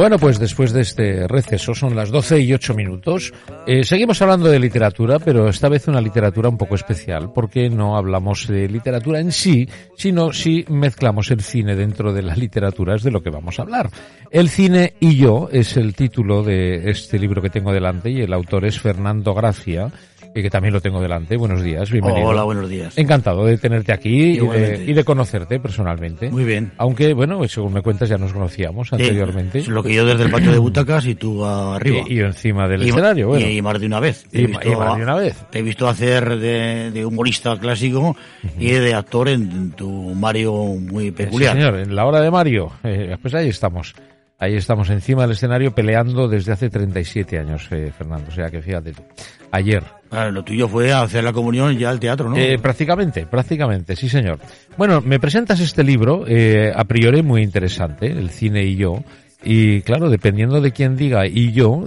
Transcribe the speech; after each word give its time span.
Bueno, 0.00 0.18
pues 0.18 0.38
después 0.38 0.72
de 0.72 0.80
este 0.80 1.28
receso, 1.28 1.74
son 1.74 1.94
las 1.94 2.10
12 2.10 2.40
y 2.40 2.54
8 2.54 2.72
minutos, 2.72 3.34
eh, 3.66 3.84
seguimos 3.84 4.22
hablando 4.22 4.48
de 4.48 4.58
literatura, 4.58 5.18
pero 5.18 5.46
esta 5.46 5.68
vez 5.68 5.88
una 5.88 6.00
literatura 6.00 6.48
un 6.48 6.56
poco 6.56 6.74
especial, 6.74 7.34
porque 7.34 7.68
no 7.68 7.98
hablamos 7.98 8.48
de 8.48 8.66
literatura 8.66 9.20
en 9.20 9.30
sí, 9.30 9.68
sino 9.94 10.32
si 10.32 10.64
mezclamos 10.70 11.30
el 11.30 11.42
cine 11.42 11.76
dentro 11.76 12.14
de 12.14 12.22
la 12.22 12.34
literatura, 12.34 12.94
es 12.94 13.02
de 13.02 13.10
lo 13.10 13.22
que 13.22 13.28
vamos 13.28 13.58
a 13.58 13.62
hablar. 13.62 13.90
El 14.30 14.48
cine 14.48 14.94
y 15.00 15.16
yo 15.16 15.50
es 15.52 15.76
el 15.76 15.94
título 15.94 16.42
de 16.42 16.90
este 16.90 17.18
libro 17.18 17.42
que 17.42 17.50
tengo 17.50 17.70
delante 17.70 18.08
y 18.08 18.22
el 18.22 18.32
autor 18.32 18.64
es 18.64 18.80
Fernando 18.80 19.34
Gracia, 19.34 19.92
y 20.34 20.42
que 20.42 20.50
también 20.50 20.72
lo 20.72 20.80
tengo 20.80 21.00
delante. 21.00 21.36
Buenos 21.36 21.62
días, 21.62 21.90
bienvenido. 21.90 22.28
Hola, 22.28 22.44
buenos 22.44 22.68
días. 22.68 22.96
Encantado 22.96 23.44
de 23.46 23.58
tenerte 23.58 23.92
aquí 23.92 24.32
y 24.32 24.38
de, 24.38 24.84
y 24.86 24.92
de, 24.92 25.04
conocerte 25.04 25.58
personalmente. 25.58 26.30
Muy 26.30 26.44
bien. 26.44 26.72
Aunque, 26.78 27.12
bueno, 27.14 27.46
según 27.48 27.72
me 27.72 27.82
cuentas, 27.82 28.08
ya 28.08 28.18
nos 28.18 28.32
conocíamos 28.32 28.92
anteriormente. 28.92 29.64
lo 29.66 29.82
que 29.82 29.94
yo 29.94 30.04
desde 30.04 30.24
el 30.24 30.30
patio 30.30 30.52
de 30.52 30.58
butacas 30.58 31.06
y 31.06 31.14
tú 31.14 31.44
arriba. 31.44 32.04
Y, 32.08 32.20
encima 32.20 32.68
del 32.68 32.82
escenario, 32.82 33.28
bueno. 33.28 33.48
Y, 33.48 33.60
más 33.62 33.80
de 33.80 33.86
una 33.86 34.00
vez. 34.00 34.26
y, 34.32 34.46
más 34.46 34.64
de 34.64 35.02
una 35.02 35.16
vez. 35.16 35.36
Te 35.50 35.60
he 35.60 35.62
visto 35.62 35.88
hacer 35.88 36.38
de, 36.38 37.04
humorista 37.04 37.58
clásico 37.58 38.16
y 38.58 38.70
de 38.70 38.94
actor 38.94 39.28
en 39.28 39.72
tu 39.72 39.90
Mario 40.14 40.52
muy 40.52 41.10
peculiar. 41.10 41.54
Sí, 41.54 41.62
señor, 41.62 41.78
en 41.80 41.94
la 41.94 42.06
hora 42.06 42.20
de 42.20 42.30
Mario. 42.30 42.72
Eh, 42.84 43.16
pues 43.20 43.34
ahí 43.34 43.48
estamos. 43.48 43.94
Ahí 44.40 44.56
estamos 44.56 44.88
encima 44.88 45.22
del 45.22 45.32
escenario 45.32 45.74
peleando 45.74 46.26
desde 46.26 46.52
hace 46.52 46.70
37 46.70 47.38
años, 47.38 47.68
eh, 47.70 47.92
Fernando. 47.96 48.28
O 48.28 48.32
sea 48.32 48.48
que 48.48 48.62
fíjate 48.62 48.92
tú. 48.92 49.02
Ayer. 49.50 49.84
Ah, 50.10 50.30
lo 50.30 50.42
tuyo 50.42 50.66
fue 50.66 50.90
hacer 50.92 51.22
la 51.22 51.34
comunión 51.34 51.76
ya 51.76 51.90
al 51.90 52.00
teatro, 52.00 52.30
¿no? 52.30 52.36
Eh, 52.38 52.58
prácticamente, 52.58 53.26
prácticamente, 53.26 53.94
sí 53.94 54.08
señor. 54.08 54.38
Bueno, 54.78 55.02
me 55.02 55.20
presentas 55.20 55.60
este 55.60 55.84
libro, 55.84 56.24
eh, 56.26 56.72
a 56.74 56.84
priori 56.84 57.22
muy 57.22 57.42
interesante, 57.42 58.06
El 58.06 58.30
cine 58.30 58.64
y 58.64 58.76
yo. 58.76 59.04
Y 59.44 59.82
claro, 59.82 60.08
dependiendo 60.08 60.62
de 60.62 60.72
quién 60.72 60.96
diga 60.96 61.26
y 61.26 61.52
yo, 61.52 61.86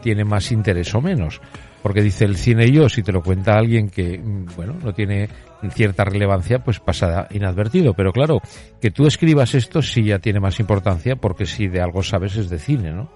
tiene 0.00 0.24
más 0.24 0.52
interés 0.52 0.94
o 0.94 1.00
menos 1.00 1.40
porque 1.88 2.02
dice 2.02 2.26
el 2.26 2.36
cine 2.36 2.70
yo, 2.70 2.86
si 2.90 3.02
te 3.02 3.12
lo 3.12 3.22
cuenta 3.22 3.56
alguien 3.56 3.88
que, 3.88 4.18
mm, 4.18 4.48
bueno, 4.54 4.74
no 4.84 4.92
tiene 4.92 5.26
cierta 5.70 6.04
relevancia, 6.04 6.58
pues 6.58 6.80
pasa 6.80 7.26
inadvertido. 7.30 7.94
Pero 7.94 8.12
claro, 8.12 8.42
que 8.78 8.90
tú 8.90 9.06
escribas 9.06 9.54
esto 9.54 9.80
sí 9.80 10.04
ya 10.04 10.18
tiene 10.18 10.38
más 10.38 10.60
importancia, 10.60 11.16
porque 11.16 11.46
si 11.46 11.66
de 11.66 11.80
algo 11.80 12.02
sabes 12.02 12.36
es 12.36 12.50
de 12.50 12.58
cine, 12.58 12.92
¿no? 12.92 13.10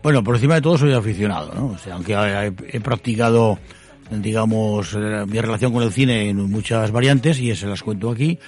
Bueno, 0.00 0.22
por 0.22 0.36
encima 0.36 0.54
de 0.54 0.60
todo 0.60 0.78
soy 0.78 0.92
aficionado, 0.92 1.52
¿no? 1.56 1.66
O 1.70 1.78
sea, 1.78 1.94
aunque 1.94 2.52
he, 2.68 2.80
practicado, 2.80 3.58
digamos, 4.12 4.94
eh, 4.94 5.24
mi 5.26 5.40
relación 5.40 5.72
con 5.72 5.82
el 5.82 5.90
cine 5.90 6.28
en 6.28 6.36
muchas 6.48 6.92
variantes, 6.92 7.40
y 7.40 7.52
se 7.56 7.66
las 7.66 7.82
cuento 7.82 8.12
aquí, 8.12 8.38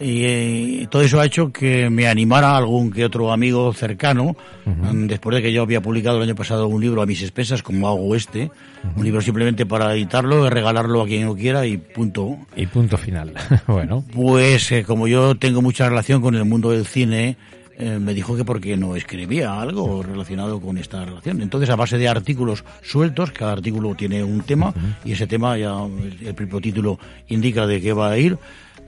y 0.00 0.24
eh, 0.24 0.88
todo 0.90 1.02
eso 1.02 1.20
ha 1.20 1.26
hecho 1.26 1.52
que 1.52 1.90
me 1.90 2.08
animara 2.08 2.56
algún 2.56 2.90
que 2.90 3.04
otro 3.04 3.32
amigo 3.32 3.70
cercano, 3.74 4.34
mm, 4.64 5.06
después 5.06 5.36
de 5.36 5.42
que 5.42 5.52
yo 5.52 5.62
había 5.62 5.82
publicado 5.82 6.16
el 6.16 6.22
año 6.22 6.34
pasado 6.34 6.66
un 6.68 6.80
libro 6.80 7.02
a 7.02 7.06
mis 7.06 7.20
expensas, 7.20 7.62
como 7.62 7.86
hago 7.86 8.14
este, 8.16 8.50
un 8.96 9.04
libro 9.04 9.20
simplemente 9.20 9.66
para 9.66 9.92
editarlo, 9.94 10.48
regalarlo 10.48 11.02
a 11.02 11.06
quien 11.06 11.26
lo 11.26 11.36
quiera 11.36 11.66
y 11.66 11.76
punto. 11.76 12.38
Y 12.56 12.66
punto 12.66 12.96
final. 12.96 13.34
bueno. 13.66 14.02
Pues 14.12 14.72
eh, 14.72 14.84
como 14.84 15.06
yo 15.06 15.34
tengo 15.34 15.60
mucha 15.60 15.86
relación 15.86 16.22
con 16.22 16.34
el 16.34 16.46
mundo 16.46 16.70
del 16.70 16.86
cine, 16.86 17.36
eh, 17.78 17.98
me 17.98 18.14
dijo 18.14 18.36
que 18.36 18.44
porque 18.44 18.78
no 18.78 18.96
escribía 18.96 19.60
algo 19.60 20.02
relacionado 20.02 20.60
con 20.60 20.78
esta 20.78 21.04
relación. 21.04 21.42
Entonces, 21.42 21.68
a 21.68 21.76
base 21.76 21.98
de 21.98 22.08
artículos 22.08 22.64
sueltos, 22.82 23.32
cada 23.32 23.52
artículo 23.52 23.94
tiene 23.94 24.24
un 24.24 24.40
tema, 24.42 24.72
y 25.04 25.12
ese 25.12 25.26
tema 25.26 25.58
ya 25.58 25.74
el 26.22 26.34
propio 26.34 26.60
título 26.60 26.98
indica 27.28 27.66
de 27.66 27.80
qué 27.80 27.92
va 27.92 28.10
a 28.10 28.18
ir, 28.18 28.38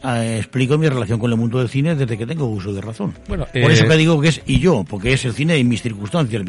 eh, 0.04 0.38
explico 0.38 0.76
mi 0.78 0.88
relación 0.88 1.18
con 1.18 1.30
el 1.30 1.36
mundo 1.36 1.58
del 1.58 1.68
cine 1.68 1.94
desde 1.94 2.18
que 2.18 2.26
tengo 2.26 2.46
uso 2.46 2.72
de 2.72 2.80
razón. 2.80 3.14
Bueno, 3.28 3.46
Por 3.46 3.70
eso 3.70 3.84
eh, 3.84 3.88
que 3.88 3.96
digo 3.96 4.20
que 4.20 4.28
es 4.28 4.42
y 4.46 4.58
yo, 4.58 4.84
porque 4.88 5.12
es 5.12 5.24
el 5.24 5.32
cine 5.32 5.56
y 5.58 5.64
mis 5.64 5.82
circunstancias, 5.82 6.42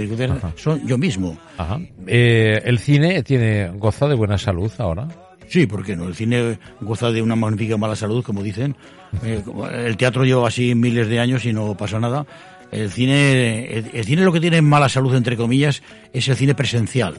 son 0.56 0.86
yo 0.88 0.97
mismo. 0.97 1.38
Ajá. 1.58 1.80
Eh, 2.08 2.62
¿El 2.66 2.80
cine 2.80 3.22
tiene 3.24 3.69
goza 3.69 4.08
de 4.08 4.16
buena 4.16 4.38
salud 4.38 4.72
ahora? 4.80 5.08
Sí, 5.47 5.68
¿por 5.68 5.86
qué 5.86 5.96
no? 5.96 6.08
El 6.08 6.16
cine 6.16 6.58
goza 6.81 7.12
de 7.12 7.22
una 7.22 7.36
magnífica 7.36 7.78
mala 7.78 7.96
salud, 7.96 8.24
como 8.24 8.41
dicen. 8.41 8.75
el 9.24 9.97
teatro 9.97 10.25
lleva 10.25 10.47
así 10.47 10.74
miles 10.74 11.08
de 11.08 11.20
años 11.20 11.46
y 11.46 11.53
no 11.53 11.78
pasa 11.78 12.00
nada. 12.00 12.25
El 12.72 12.90
cine, 12.90 13.72
el, 13.94 14.03
cine 14.03 14.24
lo 14.24 14.34
que 14.34 14.40
tiene 14.40 14.64
mala 14.64 14.90
salud, 14.90 15.14
entre 15.14 15.38
comillas, 15.38 15.84
es 16.12 16.28
el 16.28 16.35
cine 16.35 16.56
presencial. 16.56 17.14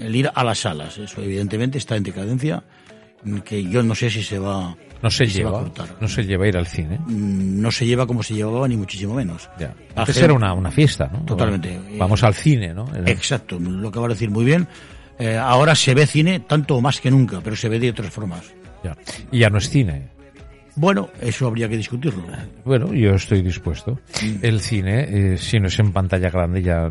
El 0.00 0.16
ir 0.16 0.30
a 0.34 0.44
las 0.44 0.60
salas. 0.60 0.96
Eso 0.96 1.20
evidentemente 1.20 1.76
está 1.76 1.96
en 1.96 2.04
decadencia, 2.04 2.62
que 3.44 3.64
yo 3.64 3.82
no 3.82 3.94
sé 3.94 4.08
si 4.08 4.22
se 4.22 4.38
va 4.38 4.74
no 5.02 5.10
se 5.10 5.26
lleva, 5.26 5.64
no 6.00 6.08
se 6.08 6.24
lleva 6.24 6.44
a 6.44 6.48
ir 6.48 6.56
al 6.56 6.66
cine. 6.66 6.98
Mm, 6.98 7.60
no 7.60 7.70
se 7.70 7.84
lleva 7.84 8.06
como 8.06 8.22
se 8.22 8.34
llevaba 8.34 8.68
ni 8.68 8.76
muchísimo 8.76 9.14
menos. 9.14 9.48
Ya. 9.58 9.74
Antes 9.96 10.16
era 10.16 10.32
una, 10.32 10.54
una 10.54 10.70
fiesta, 10.70 11.10
¿no? 11.12 11.24
Totalmente. 11.24 11.78
Vamos 11.98 12.22
al 12.22 12.34
cine, 12.34 12.72
¿no? 12.72 12.88
Exacto, 13.06 13.58
lo 13.58 13.88
acabas 13.88 14.10
de 14.10 14.14
decir 14.14 14.30
muy 14.30 14.44
bien. 14.44 14.66
Eh, 15.18 15.36
ahora 15.36 15.74
se 15.74 15.94
ve 15.94 16.06
cine 16.06 16.40
tanto 16.40 16.80
más 16.80 17.00
que 17.00 17.10
nunca, 17.10 17.40
pero 17.42 17.56
se 17.56 17.68
ve 17.68 17.78
de 17.78 17.90
otras 17.90 18.10
formas. 18.10 18.54
Ya. 18.82 18.96
Y 19.30 19.40
ya 19.40 19.50
no 19.50 19.58
es 19.58 19.68
cine. 19.68 20.08
Bueno, 20.74 21.10
eso 21.20 21.46
habría 21.46 21.68
que 21.68 21.76
discutirlo. 21.76 22.24
Bueno, 22.64 22.92
yo 22.94 23.14
estoy 23.14 23.42
dispuesto. 23.42 24.00
Mm. 24.22 24.44
El 24.44 24.60
cine, 24.60 25.34
eh, 25.34 25.38
si 25.38 25.60
no 25.60 25.68
es 25.68 25.78
en 25.78 25.92
pantalla 25.92 26.30
grande, 26.30 26.62
ya 26.62 26.90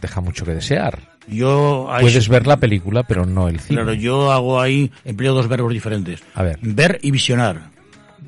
deja 0.00 0.20
mucho 0.20 0.44
que 0.44 0.54
desear. 0.54 0.98
Yo 1.26 1.88
Puedes 2.00 2.28
ver 2.28 2.46
la 2.46 2.56
película, 2.56 3.02
pero 3.02 3.26
no 3.26 3.48
el 3.48 3.60
cine. 3.60 3.80
Claro, 3.80 3.94
yo 3.94 4.32
hago 4.32 4.60
ahí, 4.60 4.90
empleo 5.04 5.34
dos 5.34 5.48
verbos 5.48 5.72
diferentes. 5.72 6.22
A 6.34 6.42
ver. 6.42 6.58
Ver 6.62 6.98
y 7.02 7.10
visionar. 7.10 7.70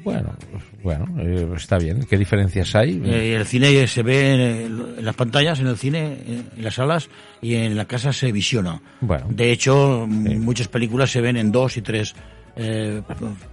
Bueno, 0.04 0.34
bueno, 0.82 1.06
eh, 1.20 1.47
está 1.56 1.78
bien. 1.78 2.06
¿Qué 2.09 2.16
diferencias 2.16 2.75
hay? 2.75 3.03
Eh, 3.04 3.34
el 3.34 3.44
cine 3.44 3.86
se 3.86 4.03
ve 4.03 4.64
en, 4.64 5.04
las 5.04 5.14
pantallas, 5.14 5.60
en 5.60 5.66
el 5.66 5.76
cine, 5.76 6.19
en 6.26 6.64
las 6.64 6.75
salas 6.75 7.09
y 7.42 7.54
en 7.54 7.76
la 7.76 7.84
casa 7.84 8.12
se 8.12 8.32
visiona. 8.32 8.80
Bueno. 9.00 9.26
De 9.28 9.53
hecho, 9.53 10.06
muchas 10.09 10.69
películas 10.69 11.10
se 11.10 11.20
ven 11.20 11.36
en 11.36 11.53
dos 11.53 11.76
y 11.76 11.82
tres 11.82 12.14
eh, 12.56 13.02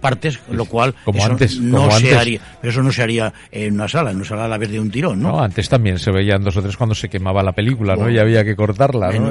partes, 0.00 0.40
lo 0.50 0.64
cual 0.64 0.94
como 1.04 1.24
antes, 1.24 1.60
no 1.60 1.90
se 1.90 2.16
haría, 2.16 2.40
pero 2.60 2.70
eso 2.70 2.82
no 2.82 2.92
se 2.92 3.02
haría 3.02 3.32
en 3.50 3.74
una 3.74 3.88
sala, 3.88 4.10
en 4.10 4.16
una 4.16 4.24
sala 4.24 4.44
a 4.44 4.48
la 4.48 4.58
vez 4.58 4.70
de 4.70 4.80
un 4.80 4.90
tirón, 4.90 5.22
¿no? 5.22 5.40
antes 5.40 5.68
también 5.68 5.98
se 5.98 6.10
veían 6.10 6.42
dos 6.42 6.56
o 6.56 6.62
tres 6.62 6.76
cuando 6.76 6.94
se 6.94 7.08
quemaba 7.08 7.42
la 7.42 7.52
película, 7.52 7.96
¿no? 7.96 8.10
Y 8.10 8.18
había 8.18 8.44
que 8.44 8.56
cortarla, 8.56 9.10
En, 9.10 9.22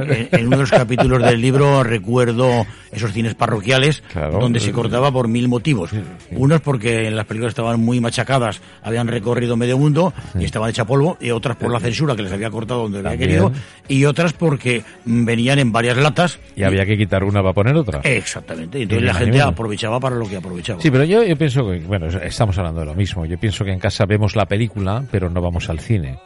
uno 0.47 0.57
de 0.57 0.57
los 0.57 0.71
capítulos 0.71 1.21
del 1.21 1.41
libro 1.41 1.83
recuerdo 1.83 2.65
esos 2.91 3.11
cines 3.11 3.35
parroquiales 3.35 4.03
donde 4.13 4.59
se 4.59 4.71
cortaba 4.71 5.11
por 5.11 5.27
mil 5.27 5.47
motivos. 5.47 5.91
Unos 6.31 6.61
porque 6.61 7.09
las 7.11 7.25
películas 7.25 7.51
estaban 7.51 7.79
muy 7.79 7.99
machacadas, 7.99 8.61
habían 8.83 9.07
recorrido 9.07 9.57
medio 9.57 9.77
mundo 9.77 10.13
y 10.39 10.45
estaban 10.45 10.69
hecha 10.69 10.85
polvo, 10.85 11.17
y 11.19 11.31
otras 11.31 11.57
por 11.57 11.71
la 11.71 11.79
censura 11.79 12.15
que 12.15 12.23
les 12.23 12.31
había 12.31 12.49
cortado 12.49 12.83
donde 12.83 12.99
había 12.99 13.17
querido, 13.17 13.51
y 13.87 14.05
otras 14.05 14.33
porque 14.33 14.83
venían 15.05 15.59
en 15.59 15.71
varias 15.71 15.97
latas. 15.97 16.39
Y, 16.55 16.63
había 16.63 16.85
que 16.85 16.97
quitar 16.97 17.23
una 17.23 17.41
para 17.41 17.53
poner 17.53 17.75
otra. 17.75 18.01
Exactamente. 18.03 18.81
Entonces 18.81 19.05
la 19.05 19.13
gente 19.13 19.41
aprovechaba 19.57 19.99
para 19.99 20.15
lo 20.15 20.29
que 20.29 20.37
aprovechaba. 20.37 20.79
Sí, 20.79 20.91
pero 20.91 21.03
yo, 21.03 21.23
yo 21.23 21.35
pienso 21.35 21.67
que, 21.67 21.79
bueno, 21.79 22.05
estamos 22.05 22.57
hablando 22.59 22.81
de 22.81 22.85
lo 22.85 22.93
mismo. 22.93 23.25
Yo 23.25 23.39
pienso 23.39 23.65
que 23.65 23.71
en 23.71 23.79
casa 23.79 24.05
vemos 24.05 24.35
la 24.35 24.45
película, 24.45 25.03
pero 25.11 25.29
no 25.29 25.41
vamos 25.41 25.69
al 25.69 25.79
cine. 25.79 26.19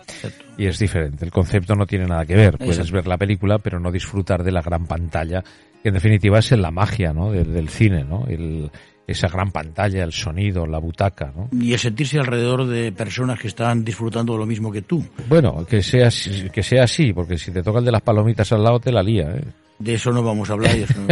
Y 0.57 0.65
es 0.65 0.77
diferente. 0.77 1.23
El 1.23 1.31
concepto 1.31 1.75
no 1.75 1.85
tiene 1.85 2.05
nada 2.05 2.25
que 2.25 2.35
ver. 2.35 2.57
Puedes 2.57 2.91
ver 2.91 3.07
la 3.07 3.17
película, 3.17 3.59
pero 3.59 3.79
no 3.79 3.91
disfrutar 3.91 4.43
de 4.43 4.51
la 4.51 4.61
gran 4.61 4.85
pantalla, 4.85 5.41
que 5.81 5.89
en 5.89 5.93
definitiva 5.93 6.39
es 6.39 6.51
la 6.51 6.71
magia, 6.71 7.13
¿no? 7.13 7.31
Del, 7.31 7.69
cine, 7.69 8.03
¿no? 8.03 8.25
El, 8.27 8.69
esa 9.07 9.27
gran 9.29 9.51
pantalla, 9.51 10.03
el 10.03 10.11
sonido, 10.11 10.65
la 10.65 10.79
butaca, 10.79 11.33
¿no? 11.35 11.49
Y 11.51 11.73
el 11.73 11.79
sentirse 11.79 12.19
alrededor 12.19 12.67
de 12.67 12.91
personas 12.91 13.39
que 13.39 13.47
están 13.47 13.85
disfrutando 13.85 14.33
de 14.33 14.39
lo 14.39 14.45
mismo 14.45 14.71
que 14.71 14.81
tú. 14.81 15.03
Bueno, 15.29 15.65
que 15.65 15.81
sea, 15.81 16.09
que 16.51 16.63
sea 16.63 16.83
así, 16.83 17.13
porque 17.13 17.37
si 17.37 17.51
te 17.51 17.63
toca 17.63 17.79
el 17.79 17.85
de 17.85 17.91
las 17.91 18.01
palomitas 18.01 18.51
al 18.51 18.63
lado 18.63 18.79
te 18.79 18.91
la 18.91 19.01
lía, 19.01 19.31
¿eh? 19.31 19.43
De 19.81 19.93
eso 19.95 20.11
no 20.11 20.21
vamos 20.23 20.49
a 20.49 20.53
hablar 20.53 20.77
y 20.77 20.81
eso 20.83 20.93
no 20.99 21.07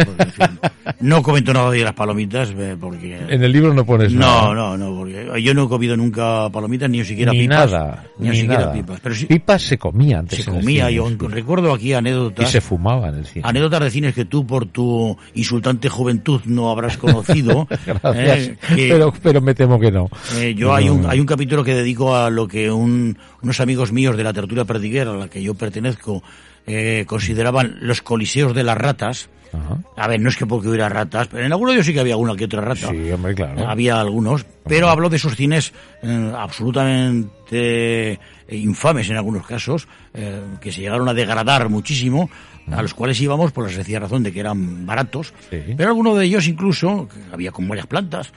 No 1.00 1.22
comento 1.22 1.52
nada 1.52 1.70
de 1.70 1.82
las 1.82 1.94
palomitas 1.94 2.50
eh, 2.56 2.76
porque... 2.78 3.16
En 3.28 3.42
el 3.42 3.52
libro 3.52 3.72
no 3.74 3.84
pones 3.84 4.12
no, 4.12 4.20
nada. 4.20 4.54
No, 4.54 4.76
no, 4.76 4.96
porque 4.96 5.28
yo 5.42 5.54
no 5.54 5.64
he 5.64 5.68
comido 5.68 5.96
nunca 5.96 6.48
palomitas 6.50 6.88
ni 6.90 7.04
siquiera 7.04 7.32
ni 7.32 7.40
pipas. 7.40 7.70
Nada, 7.70 8.04
ni, 8.18 8.28
ni 8.30 8.36
siquiera 8.36 8.60
nada. 8.60 8.72
pipas. 8.72 9.00
Pero 9.00 9.14
pipas 9.28 9.62
se 9.62 9.78
comía 9.78 10.18
antes. 10.20 10.44
se 10.44 10.50
comía. 10.50 10.90
Yo 10.90 11.08
recuerdo 11.28 11.72
aquí 11.72 11.88
Y 11.90 11.92
anécdotas. 11.94 12.50
se 12.50 12.60
fumaba 12.60 13.08
en 13.08 13.16
el 13.16 13.26
cine. 13.26 13.42
Anécdotas 13.48 13.80
de 13.80 13.90
cines 13.90 14.14
que 14.14 14.24
tú 14.24 14.46
por 14.46 14.66
tu 14.66 15.16
insultante 15.34 15.88
juventud 15.88 16.40
no 16.44 16.70
habrás 16.70 16.96
conocido. 16.96 17.66
Gracias. 17.86 18.38
eh, 18.38 18.56
que- 18.74 18.88
pero, 18.90 19.12
pero 19.22 19.40
me 19.40 19.54
temo 19.54 19.80
que 19.80 19.90
no. 19.90 20.08
Eh, 20.36 20.54
yo 20.56 20.68
No, 20.68 20.74
hay 20.74 20.88
un 20.88 21.02
no. 21.02 21.08
hay 21.10 21.18
un 21.20 21.26
capítulo 21.26 21.64
que 21.64 21.74
dedico 21.74 22.14
a 22.16 22.30
lo 22.30 22.46
que 22.46 22.70
un- 22.70 23.16
unos 23.42 23.60
amigos 23.60 23.90
míos 23.92 24.16
de 24.16 24.24
la 24.24 24.32
tertulia 24.32 24.64
perdiguera 24.64 25.12
a 25.12 25.16
la 25.16 25.28
que 25.28 25.42
yo 25.42 25.54
pertenezco 25.54 26.22
eh, 26.66 27.04
consideraban 27.06 27.78
los 27.80 28.02
coliseos 28.02 28.54
de 28.54 28.64
las 28.64 28.76
ratas. 28.78 29.28
Ajá. 29.52 29.78
A 29.96 30.06
ver, 30.06 30.20
no 30.20 30.28
es 30.28 30.36
que 30.36 30.46
porque 30.46 30.68
hubiera 30.68 30.88
ratas, 30.88 31.26
pero 31.26 31.44
en 31.44 31.50
algunos 31.52 31.74
yo 31.74 31.82
sí 31.82 31.92
que 31.92 31.98
había 32.00 32.16
una 32.16 32.36
que 32.36 32.44
otra 32.44 32.60
rata. 32.60 32.88
Sí, 32.90 33.10
hombre, 33.10 33.34
claro. 33.34 33.68
Había 33.68 33.98
algunos, 34.00 34.46
pero 34.64 34.88
hablo 34.88 35.08
de 35.08 35.16
esos 35.16 35.34
cines 35.34 35.72
eh, 36.04 36.32
absolutamente 36.36 38.12
eh, 38.12 38.18
infames 38.56 39.10
en 39.10 39.16
algunos 39.16 39.46
casos, 39.46 39.88
eh, 40.14 40.40
que 40.60 40.72
se 40.72 40.80
llegaron 40.82 41.08
a 41.08 41.14
degradar 41.14 41.68
muchísimo, 41.68 42.30
a 42.70 42.82
los 42.82 42.94
cuales 42.94 43.20
íbamos 43.20 43.50
por 43.52 43.64
la 43.66 43.70
sencilla 43.74 43.98
razón 44.00 44.22
de 44.22 44.32
que 44.32 44.38
eran 44.40 44.86
baratos, 44.86 45.32
Sí. 45.50 45.58
pero 45.76 45.88
algunos 45.88 46.16
de 46.18 46.24
ellos 46.26 46.46
incluso, 46.46 47.08
que 47.08 47.18
había 47.32 47.50
con 47.50 47.66
varias 47.66 47.86
plantas, 47.86 48.32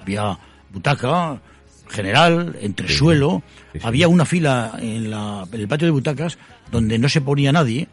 había 0.00 0.36
butaca, 0.72 1.40
general, 1.88 2.56
entresuelo, 2.60 3.42
Sí, 3.72 3.78
sí. 3.78 3.86
había 3.86 4.08
una 4.08 4.24
fila 4.24 4.72
en, 4.80 5.10
la- 5.10 5.46
en 5.52 5.60
el 5.60 5.68
patio 5.68 5.86
de 5.86 5.92
butacas 5.92 6.38
donde 6.72 6.98
no 6.98 7.08
se 7.08 7.20
ponía 7.20 7.52
nadie, 7.52 7.86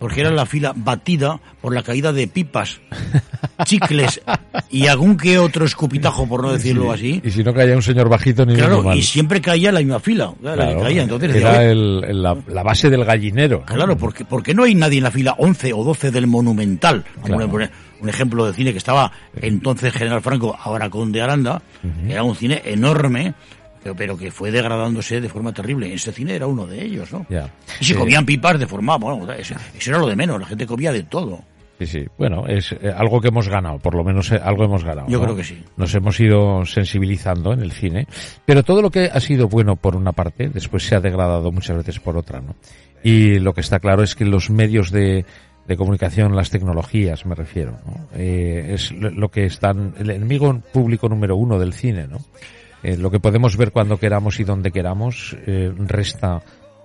porque 0.00 0.22
era 0.22 0.30
la 0.32 0.46
fila 0.46 0.72
batida 0.74 1.38
por 1.60 1.72
la 1.72 1.84
caída 1.84 2.12
de 2.12 2.26
pipas, 2.26 2.80
chicles 3.64 4.20
y 4.70 4.86
algún 4.88 5.16
que 5.16 5.38
otro 5.38 5.64
escupitajo, 5.64 6.26
por 6.26 6.42
no 6.42 6.52
decirlo 6.52 6.90
así. 6.90 7.20
Y 7.24 7.30
si 7.30 7.44
no 7.44 7.54
caía 7.54 7.76
un 7.76 7.82
señor 7.82 8.08
bajito 8.08 8.44
ni 8.44 8.54
Claro, 8.56 8.92
y 8.94 9.02
siempre 9.02 9.40
caía 9.40 9.70
la 9.70 9.78
misma 9.78 10.00
fila, 10.00 10.32
la 10.42 10.50
que 10.52 10.56
Claro, 10.56 10.80
caía. 10.80 11.02
Entonces 11.04 11.32
decía, 11.32 11.50
era 11.50 11.58
"Oye, 11.60 11.70
el- 11.70 12.04
el- 12.08 12.22
la, 12.22 12.36
la 12.48 12.62
base 12.64 12.90
del 12.90 13.04
gallinero. 13.04 13.62
Claro, 13.64 13.96
porque, 13.96 14.24
porque 14.24 14.54
no 14.54 14.64
hay 14.64 14.74
nadie 14.74 14.98
en 14.98 15.04
la 15.04 15.10
fila 15.12 15.34
11 15.38 15.72
o 15.72 15.84
12 15.84 16.10
del 16.10 16.26
Monumental. 16.26 17.04
Claro. 17.24 17.48
poner 17.48 17.70
un 18.00 18.08
ejemplo 18.08 18.44
de 18.46 18.54
cine 18.54 18.72
que 18.72 18.78
estaba 18.78 19.12
entonces 19.40 19.92
General 19.92 20.20
Franco, 20.20 20.56
ahora 20.60 20.90
Conde 20.90 21.22
Aranda. 21.22 21.62
Era 22.08 22.24
un 22.24 22.34
cine 22.34 22.60
enorme, 22.64 23.34
pero, 23.82 23.94
pero 23.94 24.16
que 24.16 24.30
fue 24.30 24.50
degradándose 24.50 25.20
de 25.20 25.28
forma 25.28 25.52
terrible. 25.52 25.92
Ese 25.92 26.12
cine 26.12 26.34
era 26.36 26.46
uno 26.46 26.66
de 26.66 26.82
ellos, 26.84 27.12
¿no? 27.12 27.26
Ya. 27.28 27.50
Y 27.80 27.84
se 27.84 27.94
Eh, 27.94 27.96
comían 27.96 28.24
pipas 28.24 28.58
de 28.58 28.66
forma, 28.66 28.96
bueno, 28.96 29.30
eso, 29.32 29.54
eso 29.76 29.90
era 29.90 29.98
lo 29.98 30.06
de 30.06 30.16
menos, 30.16 30.40
la 30.40 30.46
gente 30.46 30.66
comía 30.66 30.92
de 30.92 31.02
todo. 31.04 31.40
Sí, 31.78 31.86
sí. 31.86 32.04
Bueno, 32.16 32.46
es 32.46 32.70
eh, 32.72 32.92
algo 32.96 33.20
que 33.20 33.28
hemos 33.28 33.48
ganado, 33.48 33.78
por 33.78 33.94
lo 33.96 34.04
menos 34.04 34.30
eh, 34.30 34.40
algo 34.40 34.64
hemos 34.64 34.84
ganado. 34.84 35.08
Yo 35.08 35.18
¿no? 35.18 35.24
creo 35.24 35.36
que 35.36 35.42
sí. 35.42 35.64
Nos 35.76 35.92
hemos 35.94 36.20
ido 36.20 36.64
sensibilizando 36.64 37.52
en 37.52 37.60
el 37.60 37.72
cine, 37.72 38.06
pero 38.44 38.62
todo 38.62 38.82
lo 38.82 38.90
que 38.90 39.06
ha 39.12 39.18
sido 39.18 39.48
bueno 39.48 39.74
por 39.74 39.96
una 39.96 40.12
parte, 40.12 40.48
después 40.48 40.84
se 40.84 40.94
ha 40.94 41.00
degradado 41.00 41.50
muchas 41.50 41.76
veces 41.76 41.98
por 41.98 42.16
otra, 42.16 42.40
¿no? 42.40 42.54
Y 43.02 43.40
lo 43.40 43.52
que 43.52 43.62
está 43.62 43.80
claro 43.80 44.04
es 44.04 44.14
que 44.14 44.24
los 44.24 44.48
medios 44.48 44.92
de, 44.92 45.24
de 45.66 45.76
comunicación, 45.76 46.36
las 46.36 46.50
tecnologías, 46.50 47.26
me 47.26 47.34
refiero, 47.34 47.72
¿no? 47.84 48.06
Eh, 48.14 48.74
es 48.74 48.92
lo 48.92 49.28
que 49.30 49.46
están, 49.46 49.94
el 49.98 50.10
enemigo 50.10 50.60
público 50.72 51.08
número 51.08 51.34
uno 51.34 51.58
del 51.58 51.72
cine, 51.72 52.06
¿no? 52.06 52.18
Eh, 52.82 52.96
lo 52.96 53.10
que 53.10 53.20
podemos 53.20 53.56
ver 53.56 53.72
cuando 53.72 53.98
queramos 53.98 54.40
y 54.40 54.44
donde 54.44 54.70
queramos 54.72 55.36
eh, 55.46 55.72
resta 55.78 56.42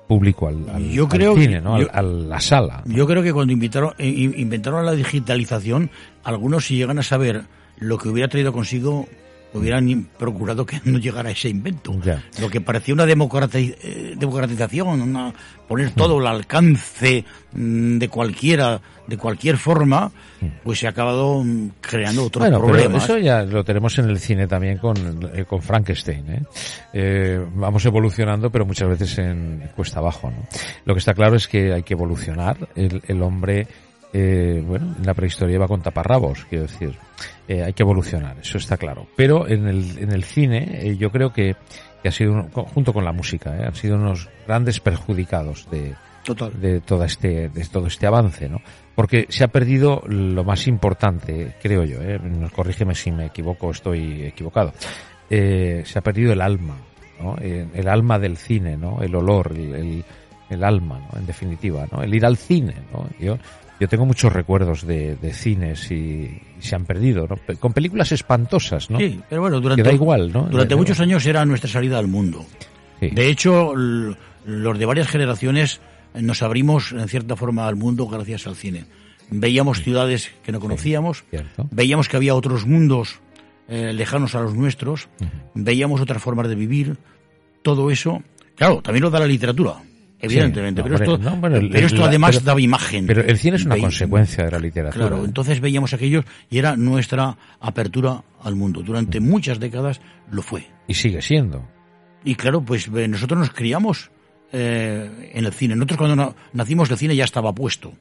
público 0.07 0.47
al, 0.47 0.69
al- 0.69 0.89
Yo 0.89 1.03
al 1.03 1.09
creo 1.09 1.35
que- 1.35 1.41
cine, 1.41 1.59
¿no? 1.61 1.75
Al- 1.75 1.81
yo- 1.83 1.88
a 1.91 2.01
la 2.01 2.39
sala. 2.39 2.83
Yo 2.85 3.05
creo 3.07 3.21
que 3.23 3.33
cuando 3.33 3.51
inventaron, 3.53 3.94
eh, 3.97 4.07
in- 4.07 4.33
inventaron 4.38 4.85
la 4.85 4.94
digitalización, 4.94 5.89
algunos 6.23 6.65
si 6.65 6.75
llegan 6.77 6.99
a 6.99 7.03
saber 7.03 7.44
lo 7.77 7.97
que 7.97 8.09
hubiera 8.09 8.27
traído 8.29 8.53
consigo, 8.53 9.07
hubieran 9.53 10.07
procurado 10.17 10.65
que 10.65 10.79
no 10.85 10.99
llegara 10.99 11.31
ese 11.31 11.49
invento. 11.49 11.94
Ya. 12.03 12.23
Lo 12.39 12.49
que 12.49 12.61
parecía 12.61 12.94
una 12.94 13.05
eh, 13.05 14.13
democratización, 14.17 15.01
una- 15.01 15.33
poner 15.67 15.91
todo 15.91 16.19
al 16.19 16.27
alcance 16.27 17.25
mm, 17.53 17.97
de 17.97 18.09
cualquiera, 18.09 18.79
de 19.07 19.17
cualquier 19.17 19.57
forma, 19.57 20.11
pues 20.63 20.79
se 20.79 20.88
ha 20.88 20.91
acabado 20.91 21.44
mm, 21.44 21.71
creando 21.81 22.25
otros 22.25 22.41
Bueno, 22.44 22.59
pero 22.59 22.73
problemas. 22.73 23.03
eso 23.03 23.17
ya 23.17 23.44
lo 23.44 23.63
tenemos 23.63 23.97
en 23.99 24.09
el 24.09 24.19
cine 24.19 24.47
también 24.47 24.77
con, 24.77 24.95
eh, 25.33 25.45
con 25.45 25.61
Frankenstein. 25.61 26.25
¿eh? 26.29 26.41
Eh, 26.93 27.45
vamos 27.55 27.85
evolucionando, 27.85 28.50
pero 28.51 28.65
muchas 28.65 28.89
veces 28.89 29.17
en 29.17 29.69
cuesta 29.75 30.00
abajo. 30.00 30.29
¿no? 30.29 30.47
Lo 30.85 30.93
que 30.93 31.00
está 31.00 31.13
claro 31.13 31.35
es 31.35 31.47
que 31.47 31.73
hay 31.73 31.83
que 31.83 31.93
evolucionar. 31.93 32.57
El, 32.75 33.01
el 33.07 33.21
hombre, 33.21 33.67
eh, 34.13 34.63
bueno, 34.65 34.95
en 34.98 35.06
la 35.06 35.13
prehistoria 35.13 35.56
iba 35.56 35.68
con 35.68 35.81
taparrabos, 35.81 36.45
quiero 36.50 36.63
decir. 36.63 36.98
Eh, 37.48 37.63
hay 37.63 37.74
que 37.74 37.83
evolucionar, 37.83 38.38
eso 38.39 38.57
está 38.57 38.77
claro. 38.77 39.07
Pero 39.15 39.48
en 39.48 39.68
el, 39.68 39.98
en 40.00 40.12
el 40.12 40.24
cine, 40.24 40.80
eh, 40.81 40.98
yo 40.98 41.12
creo 41.12 41.31
que, 41.31 41.56
que 42.01 42.09
ha 42.09 42.12
sido, 42.12 42.33
uno- 42.33 42.50
junto 42.50 42.94
con 42.94 43.04
la 43.06 43.12
música, 43.12 43.56
¿eh? 43.57 43.65
han 43.65 43.75
sido 43.75 43.95
unos 43.95 44.30
grandes 44.45 44.80
perjudicados 44.80 45.69
de, 45.71 45.95
Total. 46.24 46.51
de 46.59 46.81
todo 46.81 47.04
este 47.06 47.50
de 47.50 47.65
todo 47.65 47.88
este 47.88 48.06
avance, 48.06 48.50
¿no? 48.50 48.62
Porque 48.95 49.27
se 49.30 49.44
ha 49.44 49.48
perdido 49.48 50.01
lo 50.07 50.44
más 50.44 50.68
importante, 50.68 51.56
creo 51.62 51.83
yo, 51.86 52.01
¿eh? 52.01 52.19
corrígeme 52.53 52.95
si 52.95 53.12
me 53.12 53.27
equivoco, 53.27 53.71
estoy 53.71 54.24
equivocado. 54.24 54.74
Se 55.30 55.94
ha 55.95 56.01
perdido 56.01 56.33
el 56.33 56.42
alma, 56.42 56.77
¿no? 57.21 57.36
El 57.38 57.88
alma 57.88 58.18
del 58.19 58.38
cine, 58.38 58.75
¿no? 58.77 59.01
El 59.01 59.13
olor, 59.15 59.51
el, 59.56 59.75
el, 59.75 60.03
el 60.50 60.63
alma, 60.63 61.00
¿no? 61.00 61.19
En 61.19 61.25
definitiva, 61.25 61.86
¿no? 61.92 62.01
El 62.01 62.13
ir 62.15 62.25
al 62.25 62.38
cine, 62.38 62.74
¿no? 62.92 63.07
Yo 63.19 63.38
yo 63.79 63.88
tengo 63.88 64.06
muchos 64.06 64.31
recuerdos 64.33 64.85
de, 64.85 65.15
de 65.15 65.33
cines 65.33 65.91
y, 65.91 65.95
y 65.95 66.62
se 66.62 66.75
han 66.75 66.85
perdido, 66.85 67.27
¿no? 67.27 67.38
Con 67.59 67.74
películas 67.74 68.12
espantosas, 68.12 68.89
¿no? 68.89 68.97
Sí, 69.00 69.19
pero 69.29 69.41
bueno, 69.41 69.59
durante, 69.59 69.83
Que 69.83 69.89
da 69.89 69.94
igual, 69.94 70.31
¿no? 70.31 70.44
durante 70.44 70.75
muchos 70.75 71.00
años 71.00 71.25
era 71.25 71.45
nuestra 71.45 71.69
salida 71.69 72.00
al 72.00 72.07
mundo. 72.07 72.45
Sí. 73.00 73.09
De 73.12 73.29
hecho, 73.29 73.74
los 73.75 74.79
de 74.79 74.85
varias 74.85 75.07
generaciones 75.07 75.79
eh, 76.13 76.21
nos 76.21 76.41
abrimos 76.41 76.91
en 76.91 77.07
cierta 77.07 77.35
forma 77.35 77.68
al 77.68 77.75
mundo 77.75 78.07
gracias 78.07 78.47
al 78.47 78.56
cine. 78.56 78.85
Veíamos 79.29 79.83
ciudades 79.83 80.31
que 80.44 80.51
no 80.53 80.59
conocíamos, 80.59 81.25
veíamos 81.69 82.07
que 82.07 82.15
había 82.15 82.33
otros 82.33 82.65
mundos 82.65 83.19
eh, 83.68 83.91
lejanos 83.94 84.35
a 84.35 84.39
los 84.39 84.56
nuestros, 84.56 85.09
veíamos 85.53 86.00
otras 86.00 86.24
formas 86.24 86.47
de 86.47 86.56
vivir, 86.56 86.97
todo 87.62 87.91
eso. 87.91 88.24
Claro, 88.56 88.81
también 88.81 89.03
lo 89.03 89.09
da 89.09 89.19
la 89.19 89.27
literatura, 89.27 89.81
evidentemente, 90.19 90.81
no, 90.81 90.87
pero, 90.87 90.95
esto, 90.97 91.17
no, 91.17 91.35
bueno, 91.37 91.55
el- 91.57 91.69
pero 91.69 91.87
esto 91.87 92.01
la- 92.01 92.07
además 92.07 92.35
pero- 92.37 92.45
daba 92.45 92.61
imagen. 92.61 93.05
Pero 93.07 93.21
el 93.21 93.37
cine 93.37 93.57
es 93.57 93.65
una 93.65 93.77
consecuencia 93.77 94.43
de 94.45 94.51
la 94.51 94.59
literatura. 94.59 95.07
Claro, 95.07 95.21
¿eh? 95.21 95.25
entonces 95.25 95.59
veíamos 95.59 95.93
aquellos 95.93 96.25
y 96.49 96.57
era 96.57 96.75
nuestra 96.75 97.37
apertura 97.59 98.23
al 98.43 98.55
mundo. 98.55 98.81
Durante 98.83 99.19
muchas 99.19 99.59
décadas 99.59 100.01
lo 100.31 100.41
fue. 100.41 100.65
Y 100.87 100.93
sigue 100.93 101.21
siendo. 101.21 101.67
Y 102.23 102.35
claro, 102.35 102.61
pues 102.61 102.89
eh, 102.95 103.07
nosotros 103.07 103.39
nos 103.39 103.51
criamos 103.51 104.09
eh, 104.51 105.31
en 105.33 105.45
el 105.45 105.53
cine. 105.53 105.75
Nosotros 105.75 105.97
cuando 105.97 106.15
na- 106.15 106.33
nacimos 106.53 106.89
el 106.89 106.97
cine 106.97 107.15
ya 107.15 107.25
estaba 107.25 107.53
puesto. 107.53 107.93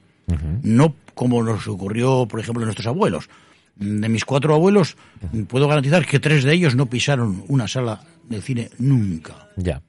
No 0.62 0.94
como 1.14 1.42
nos 1.42 1.68
ocurrió, 1.68 2.26
por 2.26 2.40
ejemplo, 2.40 2.62
a 2.62 2.66
nuestros 2.66 2.86
abuelos. 2.88 3.28
De 3.76 4.08
mis 4.08 4.24
cuatro 4.24 4.54
abuelos, 4.54 4.96
puedo 5.48 5.68
garantizar 5.68 6.06
que 6.06 6.18
tres 6.18 6.44
de 6.44 6.54
ellos 6.54 6.74
no 6.74 6.86
pisaron 6.86 7.44
una 7.48 7.68
sala 7.68 8.00
de 8.28 8.40
cine 8.40 8.70
nunca. 8.78 9.50
Ya. 9.56 9.82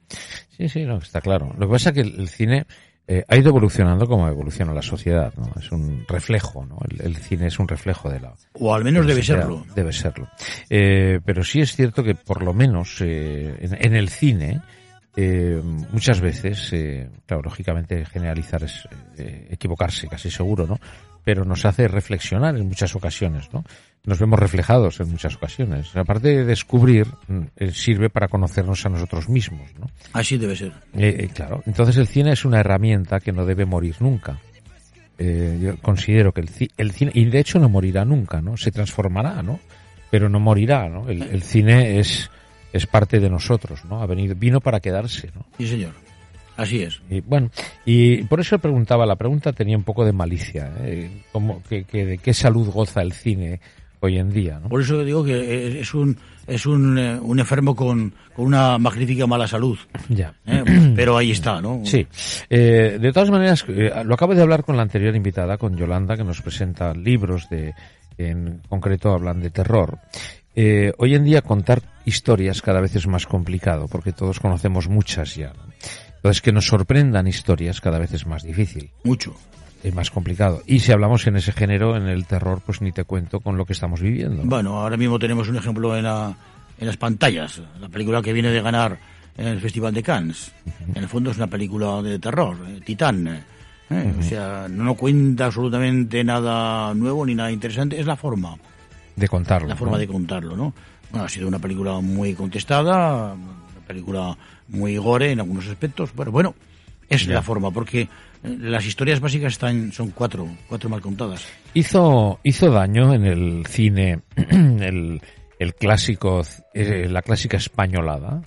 Sí, 0.56 0.68
sí, 0.68 0.84
no, 0.84 0.98
está 0.98 1.20
claro. 1.20 1.54
Lo 1.58 1.66
que 1.66 1.72
pasa 1.72 1.90
es 1.90 1.94
que 1.94 2.00
el, 2.02 2.28
cine 2.28 2.66
eh, 3.06 3.24
ha 3.26 3.36
ido 3.36 3.48
evolucionando 3.48 4.06
como 4.06 4.28
evoluciona 4.28 4.74
la 4.74 4.82
sociedad, 4.82 5.32
¿no? 5.36 5.50
Es 5.58 5.72
un 5.72 6.04
reflejo, 6.06 6.66
¿no? 6.66 6.78
El, 6.90 7.00
el 7.06 7.16
cine 7.16 7.46
es 7.46 7.58
un 7.58 7.66
reflejo 7.66 8.10
de 8.10 8.20
la... 8.20 8.34
O 8.54 8.74
al 8.74 8.84
menos 8.84 9.06
de 9.06 9.12
debe 9.12 9.22
sociedad. 9.22 9.40
serlo. 9.42 9.66
Debe 9.74 9.92
serlo. 9.92 10.28
Eh, 10.68 11.20
pero 11.24 11.42
sí 11.42 11.60
es 11.60 11.74
cierto 11.74 12.04
que 12.04 12.14
por 12.14 12.42
lo 12.42 12.52
menos 12.52 13.00
eh, 13.00 13.56
en, 13.60 13.74
en 13.80 13.94
el 13.94 14.10
cine 14.10 14.60
eh, 15.20 15.60
muchas 15.90 16.20
veces, 16.20 16.72
eh, 16.72 17.10
claro, 17.26 17.42
lógicamente 17.42 18.04
generalizar 18.04 18.62
es 18.62 18.88
eh, 19.16 19.48
equivocarse, 19.50 20.06
casi 20.06 20.30
seguro, 20.30 20.64
¿no? 20.64 20.78
Pero 21.24 21.44
nos 21.44 21.64
hace 21.64 21.88
reflexionar 21.88 22.56
en 22.56 22.68
muchas 22.68 22.94
ocasiones, 22.94 23.52
¿no? 23.52 23.64
Nos 24.04 24.20
vemos 24.20 24.38
reflejados 24.38 25.00
en 25.00 25.10
muchas 25.10 25.34
ocasiones. 25.34 25.96
Aparte 25.96 26.28
de 26.28 26.44
descubrir, 26.44 27.08
mm, 27.26 27.70
sirve 27.72 28.10
para 28.10 28.28
conocernos 28.28 28.86
a 28.86 28.90
nosotros 28.90 29.28
mismos, 29.28 29.68
¿no? 29.76 29.86
Así 30.12 30.38
debe 30.38 30.54
ser. 30.54 30.72
Claro, 31.34 31.64
entonces 31.66 31.96
el 31.96 32.06
cine 32.06 32.34
es 32.34 32.44
una 32.44 32.60
herramienta 32.60 33.18
que 33.18 33.32
no 33.32 33.44
debe 33.44 33.66
morir 33.66 33.96
nunca. 33.98 34.38
Eh, 35.18 35.58
yo 35.60 35.76
considero 35.78 36.30
que 36.32 36.42
el, 36.42 36.50
el 36.76 36.92
cine, 36.92 37.10
y 37.12 37.24
de 37.24 37.40
hecho 37.40 37.58
no 37.58 37.68
morirá 37.68 38.04
nunca, 38.04 38.40
¿no? 38.40 38.56
Se 38.56 38.70
transformará, 38.70 39.42
¿no? 39.42 39.58
Pero 40.12 40.28
no 40.28 40.38
morirá, 40.38 40.88
¿no? 40.88 41.08
El, 41.08 41.22
el 41.22 41.42
cine 41.42 41.98
es, 41.98 42.30
es 42.72 42.86
parte 42.86 43.20
de 43.20 43.30
nosotros, 43.30 43.84
¿no? 43.84 44.02
Ha 44.02 44.06
venido, 44.06 44.34
vino 44.34 44.60
para 44.60 44.80
quedarse, 44.80 45.30
¿no? 45.34 45.46
Sí, 45.58 45.66
señor. 45.66 45.92
Así 46.56 46.82
es. 46.82 47.00
Y 47.08 47.20
bueno, 47.20 47.50
y 47.84 48.24
por 48.24 48.40
eso 48.40 48.58
preguntaba, 48.58 49.06
la 49.06 49.14
pregunta 49.16 49.52
tenía 49.52 49.76
un 49.76 49.84
poco 49.84 50.04
de 50.04 50.12
malicia, 50.12 50.72
¿eh? 50.80 51.22
Como 51.30 51.62
que, 51.62 51.84
que 51.84 52.04
de 52.04 52.18
qué 52.18 52.34
salud 52.34 52.68
goza 52.68 53.00
el 53.00 53.12
cine 53.12 53.60
hoy 54.00 54.18
en 54.18 54.30
día. 54.30 54.58
¿no? 54.60 54.68
Por 54.68 54.80
eso 54.80 55.04
digo 55.04 55.24
que 55.24 55.80
es 55.80 55.94
un 55.94 56.16
es 56.46 56.64
un, 56.66 56.98
eh, 56.98 57.18
un 57.20 57.38
enfermo 57.38 57.76
con, 57.76 58.12
con, 58.34 58.46
una 58.46 58.78
magnífica 58.78 59.26
mala 59.26 59.46
salud. 59.46 59.78
Ya. 60.08 60.34
¿Eh? 60.46 60.92
Pero 60.96 61.16
ahí 61.16 61.30
está, 61.30 61.60
¿no? 61.60 61.82
Sí. 61.84 62.06
Eh, 62.48 62.98
de 63.00 63.12
todas 63.12 63.30
maneras, 63.30 63.66
lo 63.68 64.14
acabo 64.14 64.34
de 64.34 64.42
hablar 64.42 64.64
con 64.64 64.76
la 64.76 64.82
anterior 64.82 65.14
invitada, 65.14 65.58
con 65.58 65.76
Yolanda, 65.76 66.16
que 66.16 66.24
nos 66.24 66.40
presenta 66.40 66.94
libros 66.94 67.48
de, 67.50 67.74
en 68.16 68.62
concreto 68.68 69.12
hablan 69.12 69.40
de 69.40 69.50
terror. 69.50 69.98
Eh, 70.60 70.92
hoy 70.98 71.14
en 71.14 71.22
día 71.22 71.40
contar 71.40 71.82
historias 72.04 72.62
cada 72.62 72.80
vez 72.80 72.96
es 72.96 73.06
más 73.06 73.28
complicado, 73.28 73.86
porque 73.86 74.10
todos 74.12 74.40
conocemos 74.40 74.88
muchas 74.88 75.36
ya. 75.36 75.52
¿no? 75.52 75.72
Entonces, 76.16 76.42
que 76.42 76.50
nos 76.50 76.66
sorprendan 76.66 77.28
historias 77.28 77.80
cada 77.80 78.00
vez 78.00 78.12
es 78.12 78.26
más 78.26 78.42
difícil. 78.42 78.90
Mucho 79.04 79.36
es 79.84 79.94
más 79.94 80.10
complicado. 80.10 80.60
Y 80.66 80.80
si 80.80 80.90
hablamos 80.90 81.24
en 81.28 81.36
ese 81.36 81.52
género, 81.52 81.96
en 81.96 82.08
el 82.08 82.26
terror, 82.26 82.60
pues 82.66 82.82
ni 82.82 82.90
te 82.90 83.04
cuento 83.04 83.38
con 83.38 83.56
lo 83.56 83.64
que 83.64 83.72
estamos 83.72 84.00
viviendo. 84.00 84.42
¿no? 84.42 84.50
Bueno, 84.50 84.80
ahora 84.80 84.96
mismo 84.96 85.16
tenemos 85.20 85.48
un 85.48 85.54
ejemplo 85.54 85.96
en, 85.96 86.02
la, 86.02 86.36
en 86.76 86.86
las 86.88 86.96
pantallas. 86.96 87.62
La 87.78 87.88
película 87.88 88.20
que 88.20 88.32
viene 88.32 88.50
de 88.50 88.60
ganar 88.60 88.98
en 89.36 89.46
el 89.46 89.60
Festival 89.60 89.94
de 89.94 90.02
Cannes. 90.02 90.50
Uh 90.66 90.70
-huh. 90.70 90.96
En 90.96 91.02
el 91.04 91.08
fondo 91.08 91.30
es 91.30 91.36
una 91.36 91.46
película 91.46 92.02
de 92.02 92.18
terror, 92.18 92.56
eh, 92.66 92.80
Titán. 92.84 93.28
Eh, 93.28 93.42
uh 93.90 93.94
-huh. 93.94 94.18
O 94.18 94.22
sea, 94.24 94.66
no 94.68 94.94
cuenta 94.94 95.46
absolutamente 95.46 96.24
nada 96.24 96.92
nuevo 96.94 97.24
ni 97.24 97.36
nada 97.36 97.52
interesante. 97.52 98.00
Es 98.00 98.06
la 98.06 98.16
forma. 98.16 98.56
De 99.18 99.28
contarlo. 99.28 99.68
La 99.68 99.76
forma 99.76 99.94
¿no? 99.94 99.98
de 99.98 100.06
contarlo, 100.06 100.56
¿no? 100.56 100.72
Bueno, 101.10 101.26
ha 101.26 101.28
sido 101.28 101.48
una 101.48 101.58
película 101.58 102.00
muy 102.00 102.34
contestada, 102.34 103.34
una 103.34 103.86
película 103.86 104.36
muy 104.68 104.96
gore 104.96 105.32
en 105.32 105.40
algunos 105.40 105.66
aspectos, 105.66 106.10
pero 106.16 106.30
bueno, 106.30 106.54
es 107.08 107.24
yeah. 107.24 107.36
la 107.36 107.42
forma, 107.42 107.70
porque 107.70 108.08
las 108.42 108.86
historias 108.86 109.20
básicas 109.20 109.54
están 109.54 109.92
son 109.92 110.10
cuatro, 110.10 110.46
cuatro 110.68 110.88
mal 110.88 111.00
contadas. 111.00 111.46
Hizo 111.74 112.38
hizo 112.42 112.70
daño 112.70 113.14
en 113.14 113.24
el 113.24 113.66
cine 113.66 114.20
el, 114.36 115.20
el 115.58 115.74
clásico 115.74 116.42
eh, 116.74 117.08
la 117.08 117.22
clásica 117.22 117.56
españolada. 117.56 118.42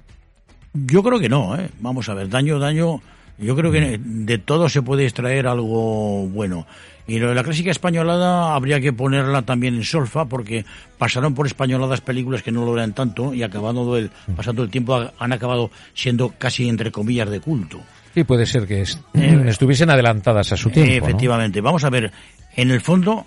Yo 0.74 1.04
creo 1.04 1.20
que 1.20 1.28
no, 1.28 1.58
¿eh? 1.58 1.70
Vamos 1.80 2.08
a 2.08 2.14
ver, 2.14 2.30
daño, 2.30 2.60
daño. 2.60 3.02
Yo 3.38 3.56
creo 3.56 3.72
que 3.72 4.00
de 4.00 4.38
todo 4.38 4.70
se 4.70 4.82
puede 4.82 5.04
extraer 5.04 5.48
algo 5.48 6.28
bueno. 6.28 6.66
Y 7.08 7.20
lo 7.20 7.30
de 7.30 7.36
la 7.36 7.44
clásica 7.44 7.72
españolada 7.72 8.56
habría 8.56 8.80
que 8.80 8.94
ponerla 8.94 9.42
también 9.42 9.76
en 9.76 9.84
solfa 9.84 10.26
porque 10.26 10.66
pasaron 10.98 11.34
por 11.34 11.48
españoladas 11.48 12.02
películas 12.02 12.44
que 12.44 12.52
no 12.52 12.66
lo 12.66 12.74
eran 12.76 12.94
tanto 12.94 13.34
y 13.34 13.44
acabando 13.44 13.98
el, 13.98 14.12
pasando 14.36 14.64
el 14.64 14.70
tiempo 14.70 15.10
han 15.18 15.34
acabado 15.34 15.72
siendo 15.94 16.34
casi 16.38 16.70
entre 16.70 16.92
comillas 16.92 17.30
de 17.30 17.40
culto. 17.40 17.82
Sí, 18.14 18.24
puede 18.24 18.46
ser 18.46 18.68
que 18.68 18.82
est 18.82 19.00
eh, 19.14 19.44
estuviesen 19.48 19.90
adelantadas 19.90 20.52
a 20.52 20.58
su 20.58 20.70
tiempo. 20.70 20.92
Eh, 20.92 20.98
efectivamente. 20.98 21.60
¿no? 21.60 21.66
Vamos 21.66 21.84
a 21.84 21.90
ver, 21.90 22.12
en 22.56 22.72
el 22.72 22.82
fondo, 22.82 23.26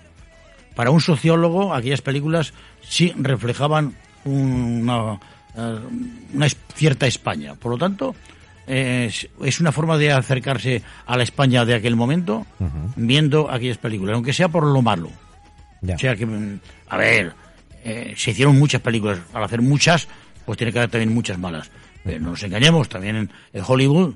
para 0.74 0.90
un 0.90 1.00
sociólogo, 1.00 1.74
aquellas 1.74 2.02
películas 2.02 2.52
sí 2.82 3.12
reflejaban 3.16 3.94
una, 4.24 5.18
una 6.34 6.48
cierta 6.74 7.06
España. 7.06 7.54
Por 7.54 7.72
lo 7.72 7.78
tanto, 7.78 8.14
es, 8.66 9.28
es, 9.42 9.60
una 9.60 9.72
forma 9.72 9.98
de 9.98 10.12
acercarse 10.12 10.82
a 11.06 11.16
la 11.16 11.22
España 11.22 11.64
de 11.64 11.74
aquel 11.74 11.96
momento 11.96 12.46
uh 12.58 12.64
-huh. 12.64 12.92
viendo 12.96 13.50
aquellas 13.50 13.78
películas, 13.78 14.14
aunque 14.14 14.32
sea 14.32 14.48
por 14.48 14.64
lo 14.64 14.82
malo. 14.82 15.10
Ya. 15.82 15.96
O 15.96 15.98
sea 15.98 16.16
que, 16.16 16.26
a 16.88 16.96
ver, 16.96 17.34
eh, 17.84 18.14
se 18.16 18.30
hicieron 18.30 18.58
muchas 18.58 18.80
películas. 18.80 19.18
Al 19.32 19.44
hacer 19.44 19.60
muchas, 19.60 20.08
pues 20.46 20.56
tiene 20.56 20.72
que 20.72 20.78
haber 20.78 20.90
también 20.90 21.12
muchas 21.12 21.38
malas. 21.38 21.70
Pero 22.02 22.20
no 22.20 22.30
nos 22.30 22.42
engañemos, 22.42 22.88
también 22.88 23.30
en 23.52 23.62
Hollywood 23.66 24.14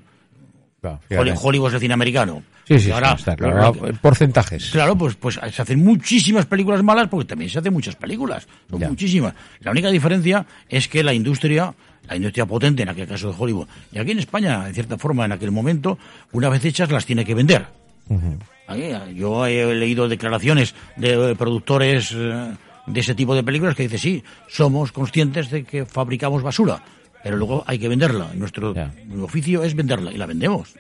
Claro, 1.08 1.34
Hollywood 1.40 1.68
es 1.68 1.74
el 1.74 1.80
cine 1.80 1.94
americano. 1.94 2.42
Sí, 2.64 2.78
sí, 2.78 2.90
ahora, 2.90 3.12
está 3.12 3.34
claro. 3.34 3.72
Porcentajes. 4.00 4.70
Claro, 4.70 4.96
pues, 4.96 5.14
pues 5.14 5.40
se 5.52 5.62
hacen 5.62 5.82
muchísimas 5.82 6.44
películas 6.44 6.82
malas 6.82 7.08
porque 7.08 7.26
también 7.26 7.50
se 7.50 7.58
hacen 7.58 7.72
muchas 7.72 7.96
películas. 7.96 8.46
Son 8.70 8.78
ya. 8.78 8.88
muchísimas. 8.88 9.34
La 9.60 9.70
única 9.70 9.90
diferencia 9.90 10.44
es 10.68 10.86
que 10.86 11.02
la 11.02 11.14
industria, 11.14 11.72
la 12.06 12.16
industria 12.16 12.44
potente 12.44 12.82
en 12.82 12.90
aquel 12.90 13.06
caso 13.06 13.32
de 13.32 13.36
Hollywood, 13.38 13.68
y 13.90 13.98
aquí 13.98 14.10
en 14.10 14.18
España, 14.18 14.66
en 14.68 14.74
cierta 14.74 14.98
forma, 14.98 15.24
en 15.24 15.32
aquel 15.32 15.50
momento, 15.50 15.98
una 16.32 16.50
vez 16.50 16.64
hechas 16.64 16.90
las 16.90 17.06
tiene 17.06 17.24
que 17.24 17.34
vender. 17.34 17.66
Uh 18.08 18.18
-huh. 18.18 19.14
Yo 19.14 19.46
he 19.46 19.74
leído 19.74 20.08
declaraciones 20.08 20.74
de 20.96 21.34
productores 21.36 22.12
eh, 22.14 22.52
de 22.86 23.00
ese 23.00 23.14
tipo 23.14 23.34
de 23.34 23.42
películas 23.42 23.74
que 23.74 23.84
dicen, 23.84 23.98
sí, 23.98 24.24
somos 24.46 24.92
conscientes 24.92 25.50
de 25.50 25.64
que 25.64 25.86
fabricamos 25.86 26.42
basura 26.42 26.82
pero 27.28 27.36
luego 27.36 27.62
hay 27.66 27.78
que 27.78 27.88
venderla. 27.88 28.30
Nuestro 28.34 28.74
oficio 29.20 29.62
es 29.62 29.74
venderla 29.74 30.10
y 30.10 30.16
la 30.16 30.24
vendemos. 30.24 30.72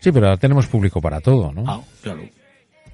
Sí, 0.00 0.12
pero 0.12 0.36
tenemos 0.36 0.66
público 0.66 1.00
para 1.00 1.22
todo, 1.22 1.50
¿no? 1.50 1.64
Ah, 1.66 1.80
claro. 2.02 2.20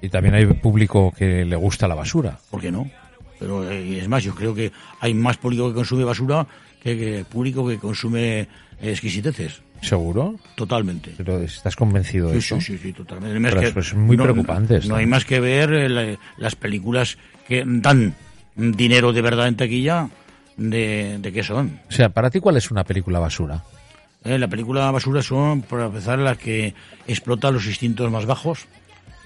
Y 0.01 0.07
también 0.07 0.33
hay 0.33 0.45
público 0.45 1.13
que 1.17 1.43
le 1.43 1.55
gusta 1.57 1.89
la 1.89 1.95
basura. 1.95 2.39
¿Por 2.49 2.61
qué 2.61 2.71
no? 2.71 2.89
Pero 3.37 3.69
eh, 3.69 3.99
es 3.99 4.07
más, 4.07 4.23
yo 4.23 4.33
creo 4.33 4.55
que 4.55 4.71
hay 5.01 5.13
más 5.13 5.35
público 5.35 5.67
que 5.67 5.75
consume 5.75 6.05
basura 6.05 6.47
que, 6.81 6.97
que 6.97 7.25
público 7.29 7.67
que 7.67 7.79
consume 7.79 8.47
exquisiteces. 8.81 9.61
¿Seguro? 9.81 10.35
Totalmente. 10.55 11.13
Pero 11.17 11.39
estás 11.39 11.75
convencido 11.75 12.29
de 12.29 12.37
eso. 12.37 12.61
Sí, 12.61 12.77
sí, 12.77 12.79
sí, 12.81 12.93
totalmente. 12.93 13.49
Pero 13.49 13.59
es 13.59 13.73
pues, 13.73 13.93
muy 13.93 14.15
no, 14.15 14.23
preocupante. 14.23 14.79
No, 14.83 14.87
no, 14.87 14.95
hay 14.95 15.05
más 15.05 15.25
que 15.25 15.41
ver 15.41 15.73
eh, 15.73 15.89
la, 15.89 16.17
las 16.37 16.55
películas 16.55 17.17
que 17.45 17.65
dan 17.65 18.15
dinero 18.55 19.11
de 19.11 19.21
verdad 19.21 19.49
en 19.49 19.57
taquilla 19.57 20.07
de, 20.57 21.17
de 21.19 21.31
qué 21.31 21.43
son. 21.43 21.79
O 21.89 21.91
sea, 21.91 22.09
para 22.09 22.29
ti, 22.29 22.39
¿cuál 22.39 22.57
es 22.57 22.71
una 22.71 22.83
película 22.83 23.19
basura? 23.19 23.63
Eh, 24.23 24.37
la 24.37 24.47
película 24.47 24.91
basura 24.91 25.21
son, 25.21 25.61
por 25.61 25.81
empezar, 25.81 26.19
las 26.19 26.37
que 26.37 26.73
explotan 27.07 27.53
los 27.53 27.65
instintos 27.65 28.11
más 28.11 28.25
bajos 28.25 28.67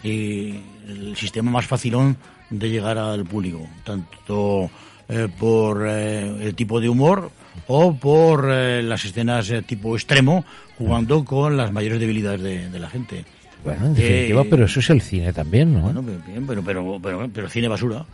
y 0.04 0.60
el 0.88 1.16
sistema 1.18 1.52
más 1.52 1.66
facilón 1.66 2.18
de 2.50 2.70
llegar 2.70 2.98
al 2.98 3.26
público, 3.26 3.68
tanto 3.84 4.70
eh, 5.10 5.28
por 5.40 5.86
eh, 5.88 6.46
el 6.48 6.56
tipo 6.56 6.80
de 6.80 6.90
humor 6.90 7.32
o 7.68 7.96
por 7.96 8.48
eh, 8.50 8.84
las 8.84 9.04
escenas 9.04 9.52
tipo 9.66 9.96
extremo, 9.96 10.46
jugando 10.78 11.26
con 11.26 11.58
las 11.58 11.72
mayores 11.72 12.00
debilidades 12.00 12.42
de, 12.42 12.70
de 12.70 12.80
la 12.80 12.90
gente. 12.90 13.26
Bueno, 13.64 13.88
en 13.88 13.96
definitiva, 13.96 14.44
pero 14.48 14.66
eso 14.66 14.80
es 14.80 14.90
el 14.92 15.02
cine 15.02 15.34
también, 15.34 15.74
¿no? 15.74 15.82
Bueno, 15.82 16.04
pero, 16.46 16.64
pero, 16.64 17.00
pero, 17.02 17.30
pero 17.34 17.50
cine 17.50 17.68
basura. 17.68 18.06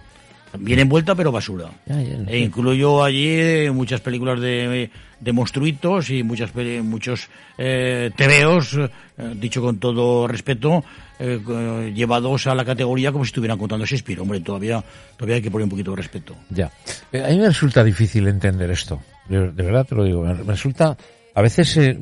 Bien 0.58 0.79
envuelta, 0.79 1.15
pero 1.15 1.31
basura. 1.31 1.70
Ya, 1.86 2.01
ya, 2.01 2.17
e 2.27 2.39
incluyo 2.39 3.03
allí 3.03 3.70
muchas 3.72 4.01
películas 4.01 4.39
de, 4.39 4.89
de 5.20 5.31
monstruitos 5.34 6.10
y 6.10 6.24
muchas, 6.24 6.51
muchos 6.84 7.29
eh, 7.58 8.12
tebeos, 8.15 8.74
eh, 8.75 8.89
dicho 9.36 9.62
con 9.62 9.77
todo 9.77 10.27
respeto, 10.27 10.84
eh, 11.20 11.91
llevados 11.96 12.48
a 12.48 12.55
la 12.55 12.65
categoría 12.65 13.12
como 13.12 13.24
si 13.24 13.29
estuvieran 13.29 13.58
contando 13.58 13.86
Shakespeare. 13.86 14.20
Hombre, 14.20 14.39
todavía, 14.41 14.84
todavía 15.15 15.36
hay 15.36 15.41
que 15.41 15.51
poner 15.51 15.65
un 15.65 15.70
poquito 15.70 15.91
de 15.91 15.98
respeto. 15.98 16.36
Ya. 16.50 16.65
A 16.65 17.29
mí 17.29 17.38
me 17.38 17.48
resulta 17.48 17.84
difícil 17.84 18.27
entender 18.27 18.70
esto. 18.72 19.01
De, 19.29 19.51
de 19.51 19.63
verdad 19.63 19.86
te 19.86 19.96
lo 19.96 20.03
digo. 20.03 20.24
Me 20.24 20.34
resulta, 20.34 20.98
a 21.34 21.41
veces, 21.41 21.77
eh, 21.77 21.98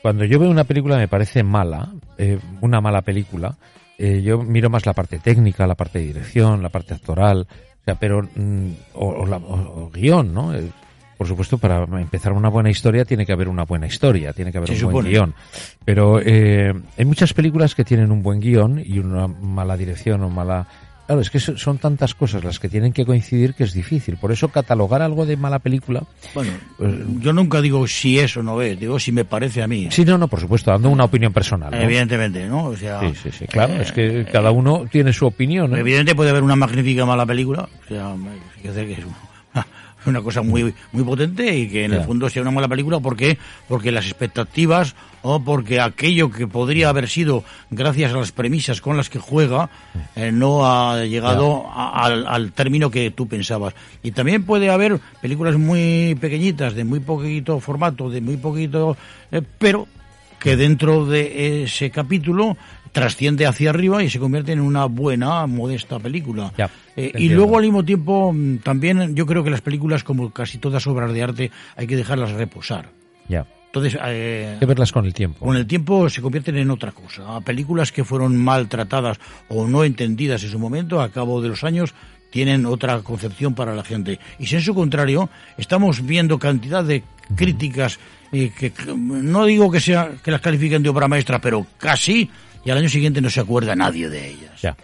cuando 0.00 0.24
yo 0.24 0.38
veo 0.38 0.50
una 0.50 0.64
película 0.64 0.96
me 0.96 1.08
parece 1.08 1.42
mala, 1.42 1.92
eh, 2.16 2.38
una 2.60 2.80
mala 2.80 3.02
película, 3.02 3.56
eh, 3.98 4.22
yo 4.22 4.38
miro 4.38 4.70
más 4.70 4.86
la 4.86 4.92
parte 4.92 5.18
técnica, 5.18 5.66
la 5.66 5.74
parte 5.74 5.98
de 5.98 6.06
dirección, 6.06 6.62
la 6.62 6.68
parte 6.68 6.94
actoral, 6.94 7.46
sea, 7.86 7.94
pero 7.94 8.22
mm, 8.22 8.70
o, 8.94 9.06
o, 9.08 9.26
la, 9.26 9.36
o, 9.38 9.90
guion, 9.92 10.34
¿no? 10.34 10.54
Eh, 10.54 10.68
por 11.16 11.26
supuesto, 11.26 11.56
para 11.56 11.84
empezar 11.98 12.32
una 12.32 12.50
buena 12.50 12.68
historia 12.68 13.06
tiene 13.06 13.24
que 13.24 13.32
haber 13.32 13.48
una 13.48 13.64
buena 13.64 13.86
historia, 13.86 14.34
tiene 14.34 14.52
que 14.52 14.58
haber 14.58 14.70
un 14.70 14.76
supone. 14.76 14.92
buen 14.92 15.06
guion. 15.06 15.34
Pero 15.84 16.20
eh, 16.20 16.74
hay 16.98 17.04
muchas 17.06 17.32
películas 17.32 17.74
que 17.74 17.84
tienen 17.84 18.12
un 18.12 18.22
buen 18.22 18.40
guion 18.40 18.82
y 18.84 18.98
una 18.98 19.26
mala 19.26 19.78
dirección 19.78 20.22
o 20.24 20.28
mala 20.28 20.66
Claro, 21.06 21.20
es 21.20 21.30
que 21.30 21.38
son 21.38 21.78
tantas 21.78 22.14
cosas 22.14 22.42
las 22.42 22.58
que 22.58 22.68
tienen 22.68 22.92
que 22.92 23.06
coincidir 23.06 23.54
que 23.54 23.64
es 23.64 23.72
difícil. 23.72 24.16
Por 24.16 24.32
eso 24.32 24.48
catalogar 24.48 25.02
algo 25.02 25.24
de 25.24 25.36
mala 25.36 25.60
película. 25.60 26.02
Bueno, 26.34 26.50
pues, 26.76 26.94
yo 27.20 27.32
nunca 27.32 27.60
digo 27.60 27.86
si 27.86 28.18
es 28.18 28.36
o 28.36 28.42
no 28.42 28.60
es, 28.60 28.78
digo 28.78 28.98
si 28.98 29.12
me 29.12 29.24
parece 29.24 29.62
a 29.62 29.68
mí. 29.68 29.88
Sí, 29.90 30.04
no, 30.04 30.18
no, 30.18 30.26
por 30.26 30.40
supuesto, 30.40 30.72
dando 30.72 30.90
una 30.90 31.04
opinión 31.04 31.32
personal. 31.32 31.70
¿no? 31.70 31.76
Evidentemente, 31.78 32.46
¿no? 32.46 32.66
O 32.66 32.76
sea, 32.76 33.00
sí, 33.00 33.12
sí, 33.22 33.30
sí, 33.30 33.46
claro, 33.46 33.74
eh, 33.74 33.82
es 33.82 33.92
que 33.92 34.26
cada 34.30 34.50
uno 34.50 34.86
tiene 34.90 35.12
su 35.12 35.26
opinión. 35.26 35.70
¿no? 35.70 35.76
Evidentemente 35.76 36.16
puede 36.16 36.30
haber 36.30 36.42
una 36.42 36.56
magnífica 36.56 37.06
mala 37.06 37.24
película, 37.24 37.68
o 37.84 37.88
sea, 37.88 38.10
hay 38.12 38.62
que 38.62 38.68
hacer 38.68 38.86
que 38.86 38.92
es 38.94 39.06
una 40.10 40.22
cosa 40.22 40.42
muy 40.42 40.74
muy 40.92 41.04
potente 41.04 41.56
y 41.56 41.68
que 41.68 41.84
en 41.84 41.94
el 41.94 42.04
fondo 42.04 42.28
sea 42.28 42.42
una 42.42 42.50
mala 42.50 42.68
película. 42.68 43.00
Porque 43.00 43.38
porque 43.68 43.92
las 43.92 44.06
expectativas 44.06 44.94
o 45.22 45.40
porque 45.40 45.80
aquello 45.80 46.30
que 46.30 46.46
podría 46.46 46.88
haber 46.88 47.08
sido 47.08 47.42
gracias 47.70 48.12
a 48.12 48.16
las 48.16 48.32
premisas 48.32 48.80
con 48.80 48.96
las 48.96 49.10
que 49.10 49.18
juega 49.18 49.70
eh, 50.14 50.30
no 50.32 50.66
ha 50.66 51.04
llegado 51.04 51.66
a, 51.68 52.04
al, 52.04 52.26
al, 52.26 52.52
término 52.52 52.90
que 52.90 53.10
tú 53.10 53.26
pensabas. 53.26 53.74
Y 54.02 54.12
también 54.12 54.44
puede 54.44 54.70
haber 54.70 55.00
películas 55.20 55.56
muy 55.56 56.16
pequeñitas 56.20 56.74
de 56.74 56.84
muy 56.84 57.00
poquito 57.00 57.58
formato 57.60 58.08
de 58.08 58.20
muy 58.20 58.36
poquito 58.36 58.96
eh, 59.32 59.42
pero 59.58 59.88
que 60.46 60.56
dentro 60.56 61.04
de 61.06 61.64
ese 61.64 61.90
capítulo 61.90 62.56
trasciende 62.92 63.46
hacia 63.46 63.70
arriba 63.70 64.04
y 64.04 64.10
se 64.10 64.20
convierte 64.20 64.52
en 64.52 64.60
una 64.60 64.84
buena, 64.84 65.44
modesta 65.48 65.98
película. 65.98 66.52
Ya, 66.56 66.70
eh, 66.94 67.10
y 67.16 67.30
luego 67.30 67.56
al 67.58 67.64
mismo 67.64 67.84
tiempo 67.84 68.32
también 68.62 69.16
yo 69.16 69.26
creo 69.26 69.42
que 69.42 69.50
las 69.50 69.60
películas, 69.60 70.04
como 70.04 70.30
casi 70.30 70.58
todas 70.58 70.86
obras 70.86 71.12
de 71.12 71.20
arte, 71.20 71.50
hay 71.74 71.88
que 71.88 71.96
dejarlas 71.96 72.30
reposar. 72.30 72.90
Ya. 73.28 73.44
Entonces, 73.66 73.98
eh, 74.06 74.50
hay 74.52 74.58
que 74.60 74.66
verlas 74.66 74.92
con 74.92 75.04
el 75.04 75.12
tiempo. 75.12 75.44
Con 75.44 75.56
el 75.56 75.66
tiempo 75.66 76.08
se 76.08 76.22
convierten 76.22 76.56
en 76.58 76.70
otra 76.70 76.92
cosa. 76.92 77.40
Películas 77.40 77.90
que 77.90 78.04
fueron 78.04 78.36
maltratadas 78.36 79.18
o 79.48 79.66
no 79.66 79.82
entendidas 79.82 80.44
en 80.44 80.50
su 80.50 80.60
momento, 80.60 81.00
a 81.00 81.10
cabo 81.10 81.42
de 81.42 81.48
los 81.48 81.64
años, 81.64 81.92
tienen 82.30 82.66
otra 82.66 83.00
concepción 83.00 83.54
para 83.54 83.74
la 83.74 83.84
gente. 83.84 84.18
Y 84.38 84.46
si 84.46 84.56
en 84.56 84.62
su 84.62 84.74
contrario, 84.74 85.28
estamos 85.56 86.04
viendo 86.04 86.38
cantidad 86.38 86.84
de 86.84 87.02
críticas 87.34 87.98
eh, 88.32 88.52
que 88.56 88.72
no 88.94 89.44
digo 89.44 89.70
que 89.70 89.80
sea 89.80 90.10
que 90.22 90.30
las 90.30 90.40
califiquen 90.40 90.82
de 90.82 90.88
obra 90.88 91.08
maestra, 91.08 91.40
pero 91.40 91.66
casi, 91.78 92.30
y 92.64 92.70
al 92.70 92.78
año 92.78 92.88
siguiente 92.88 93.20
no 93.20 93.30
se 93.30 93.40
acuerda 93.40 93.74
nadie 93.76 94.08
de 94.08 94.30
ellas. 94.30 94.60
Ya. 94.60 94.76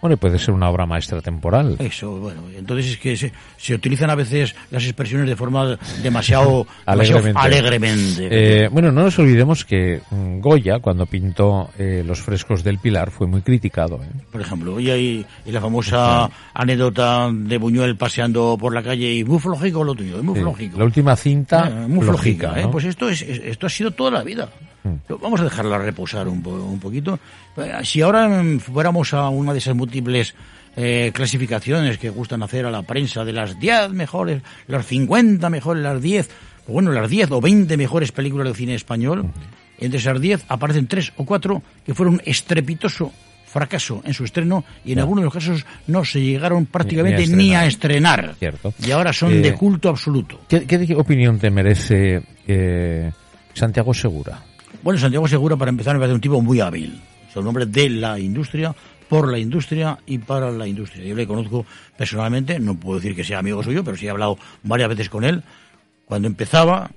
Bueno, 0.00 0.16
puede 0.16 0.38
ser 0.38 0.54
una 0.54 0.70
obra 0.70 0.86
maestra 0.86 1.20
temporal. 1.20 1.76
Eso, 1.78 2.18
bueno, 2.18 2.42
entonces 2.56 2.92
es 2.92 2.98
que 2.98 3.16
se, 3.16 3.32
se 3.56 3.74
utilizan 3.74 4.08
a 4.10 4.14
veces 4.14 4.54
las 4.70 4.84
expresiones 4.84 5.28
de 5.28 5.36
forma 5.36 5.78
demasiado, 6.02 6.66
alegremente. 6.86 7.38
alegremente. 7.38 8.28
Eh, 8.30 8.68
bueno, 8.68 8.90
no 8.90 9.02
nos 9.02 9.18
olvidemos 9.18 9.64
que 9.64 10.00
mm, 10.10 10.40
Goya, 10.40 10.78
cuando 10.78 11.04
pintó 11.06 11.70
eh, 11.78 12.02
los 12.06 12.20
frescos 12.20 12.64
del 12.64 12.78
Pilar, 12.78 13.10
fue 13.10 13.26
muy 13.26 13.42
criticado. 13.42 14.00
¿eh? 14.02 14.08
Por 14.32 14.40
ejemplo, 14.40 14.80
y, 14.80 14.90
y, 14.90 15.26
la 15.52 15.60
famosa 15.60 16.30
anécdota 16.54 17.28
de 17.30 17.58
Buñuel 17.58 17.96
paseando 17.96 18.56
por 18.58 18.74
la 18.74 18.82
calle 18.82 19.12
y 19.14 19.24
muy 19.24 19.38
flojico 19.38 19.84
lo 19.84 19.94
tuyo, 19.94 20.22
muy 20.22 20.40
sí, 20.56 20.70
La 20.76 20.84
última 20.84 21.16
cinta, 21.16 21.64
muy 21.88 22.06
flojica. 22.06 22.54
¿no? 22.56 22.70
Pues 22.70 22.86
esto, 22.86 23.08
es, 23.08 23.22
esto 23.22 23.66
ha 23.66 23.70
sido 23.70 23.90
toda 23.90 24.10
la 24.10 24.22
vida. 24.22 24.48
Vamos 25.20 25.40
a 25.40 25.44
dejarla 25.44 25.78
reposar 25.78 26.28
un, 26.28 26.42
po 26.42 26.50
un 26.50 26.80
poquito. 26.80 27.18
Si 27.82 28.00
ahora 28.00 28.42
fuéramos 28.58 29.12
a 29.14 29.28
una 29.28 29.52
de 29.52 29.58
esas 29.58 29.74
múltiples 29.74 30.34
eh, 30.76 31.10
clasificaciones 31.12 31.98
que 31.98 32.10
gustan 32.10 32.42
hacer 32.42 32.64
a 32.64 32.70
la 32.70 32.82
prensa 32.82 33.24
de 33.24 33.32
las 33.32 33.58
10 33.58 33.90
mejores, 33.90 34.42
las 34.66 34.86
50 34.86 35.50
mejores, 35.50 35.82
las 35.82 36.00
10, 36.00 36.30
bueno, 36.68 36.92
las 36.92 37.10
10 37.10 37.32
o 37.32 37.40
20 37.40 37.76
mejores 37.76 38.12
películas 38.12 38.46
del 38.46 38.56
cine 38.56 38.74
español, 38.74 39.26
entre 39.78 39.98
esas 39.98 40.20
10 40.20 40.44
aparecen 40.48 40.86
3 40.86 41.14
o 41.16 41.24
4 41.24 41.62
que 41.84 41.94
fueron 41.94 42.22
estrepitoso 42.24 43.12
fracaso 43.46 44.00
en 44.04 44.14
su 44.14 44.24
estreno 44.24 44.64
y 44.84 44.92
en 44.92 44.98
no. 44.98 45.02
algunos 45.02 45.22
de 45.22 45.24
los 45.24 45.34
casos 45.34 45.66
no 45.88 46.04
se 46.04 46.20
llegaron 46.20 46.66
prácticamente 46.66 47.26
ni 47.26 47.32
a, 47.32 47.36
ni 47.36 47.54
a 47.56 47.66
estrenar. 47.66 48.36
Cierto. 48.38 48.72
Y 48.80 48.92
ahora 48.92 49.12
son 49.12 49.32
eh, 49.32 49.40
de 49.40 49.54
culto 49.54 49.88
absoluto. 49.88 50.40
¿Qué, 50.48 50.66
qué 50.66 50.94
opinión 50.94 51.38
te 51.40 51.50
merece 51.50 52.22
eh, 52.46 53.10
Santiago 53.52 53.92
Segura? 53.92 54.40
Bueno, 54.82 54.98
Santiago 54.98 55.28
Segura, 55.28 55.56
para 55.56 55.68
empezar, 55.68 55.94
me 55.94 56.00
parece 56.00 56.14
un 56.14 56.20
tipo 56.22 56.40
muy 56.40 56.60
hábil. 56.60 56.98
Es 57.28 57.36
un 57.36 57.46
hombre 57.46 57.66
de 57.66 57.90
la 57.90 58.18
industria, 58.18 58.74
por 59.10 59.30
la 59.30 59.38
industria 59.38 59.98
y 60.06 60.16
para 60.18 60.50
la 60.50 60.66
industria. 60.66 61.04
Yo 61.04 61.14
le 61.14 61.26
conozco 61.26 61.66
personalmente, 61.98 62.58
no 62.58 62.76
puedo 62.76 62.98
decir 62.98 63.14
que 63.14 63.22
sea 63.22 63.40
amigo 63.40 63.62
suyo, 63.62 63.84
pero 63.84 63.98
sí 63.98 64.06
he 64.06 64.10
hablado 64.10 64.38
varias 64.62 64.88
veces 64.88 65.10
con 65.10 65.24
él. 65.24 65.42
Cuando 66.06 66.28
empezaba, 66.28 66.90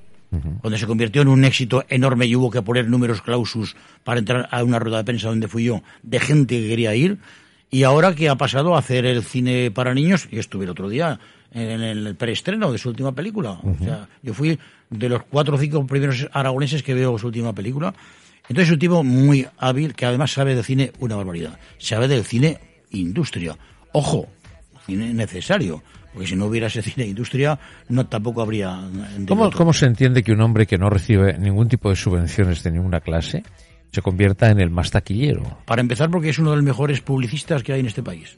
cuando 0.61 0.77
se 0.77 0.87
convirtió 0.87 1.23
en 1.23 1.27
un 1.27 1.43
éxito 1.43 1.83
enorme 1.89 2.25
y 2.25 2.37
hubo 2.37 2.49
que 2.49 2.61
poner 2.61 2.87
números 2.87 3.21
clausus 3.21 3.75
para 4.05 4.19
entrar 4.19 4.47
a 4.49 4.63
una 4.63 4.79
rueda 4.79 4.97
de 4.97 5.03
prensa 5.03 5.27
donde 5.27 5.49
fui 5.49 5.65
yo, 5.65 5.83
de 6.03 6.21
gente 6.21 6.61
que 6.61 6.67
quería 6.69 6.95
ir, 6.95 7.17
y 7.69 7.83
ahora 7.83 8.15
que 8.15 8.29
ha 8.29 8.35
pasado 8.35 8.75
a 8.75 8.79
hacer 8.79 9.05
el 9.05 9.23
cine 9.23 9.71
para 9.71 9.93
niños, 9.93 10.29
y 10.31 10.39
estuve 10.39 10.63
el 10.63 10.71
otro 10.71 10.87
día 10.87 11.19
en 11.53 11.81
el 11.81 12.15
preestreno 12.15 12.71
de 12.71 12.77
su 12.77 12.89
última 12.89 13.11
película. 13.11 13.59
Uh 13.61 13.71
-huh. 13.71 13.81
O 13.81 13.83
sea, 13.83 14.07
yo 14.21 14.33
fui 14.33 14.57
de 14.89 15.09
los 15.09 15.23
cuatro 15.23 15.55
o 15.55 15.57
cinco 15.57 15.85
primeros 15.85 16.27
aragoneses 16.31 16.83
que 16.83 16.93
veo 16.93 17.17
su 17.17 17.27
última 17.27 17.53
película. 17.53 17.93
Entonces 18.49 18.67
es 18.67 18.73
un 18.73 18.79
tipo 18.79 19.03
muy 19.03 19.47
hábil 19.57 19.93
que 19.93 20.05
además 20.05 20.31
sabe 20.31 20.55
de 20.55 20.63
cine 20.63 20.91
una 20.99 21.15
barbaridad. 21.15 21.57
Sabe 21.77 22.07
del 22.07 22.25
cine 22.25 22.59
industria. 22.91 23.57
Ojo, 23.93 24.27
cine 24.85 25.13
necesario. 25.13 25.81
Porque 26.13 26.27
si 26.27 26.35
no 26.35 26.45
hubiera 26.45 26.67
ese 26.67 26.81
cine 26.81 27.07
industria, 27.07 27.57
no 27.89 28.05
tampoco 28.05 28.41
habría. 28.41 28.79
¿Cómo, 29.27 29.49
¿Cómo 29.51 29.73
se 29.73 29.87
entiende 29.87 30.21
que 30.23 30.31
un 30.31 30.41
hombre 30.41 30.67
que 30.67 30.77
no 30.77 30.89
recibe 30.89 31.37
ningún 31.39 31.67
tipo 31.67 31.89
de 31.89 31.95
subvenciones 31.95 32.61
de 32.61 32.71
ninguna 32.71 32.99
clase 32.99 33.43
se 33.91 34.01
convierta 34.01 34.49
en 34.51 34.59
el 34.59 34.69
más 34.69 34.91
taquillero? 34.91 35.57
Para 35.65 35.81
empezar, 35.81 36.11
porque 36.11 36.29
es 36.29 36.37
uno 36.37 36.51
de 36.51 36.57
los 36.57 36.65
mejores 36.65 37.01
publicistas 37.01 37.63
que 37.63 37.73
hay 37.73 37.79
en 37.79 37.87
este 37.87 38.03
país. 38.03 38.37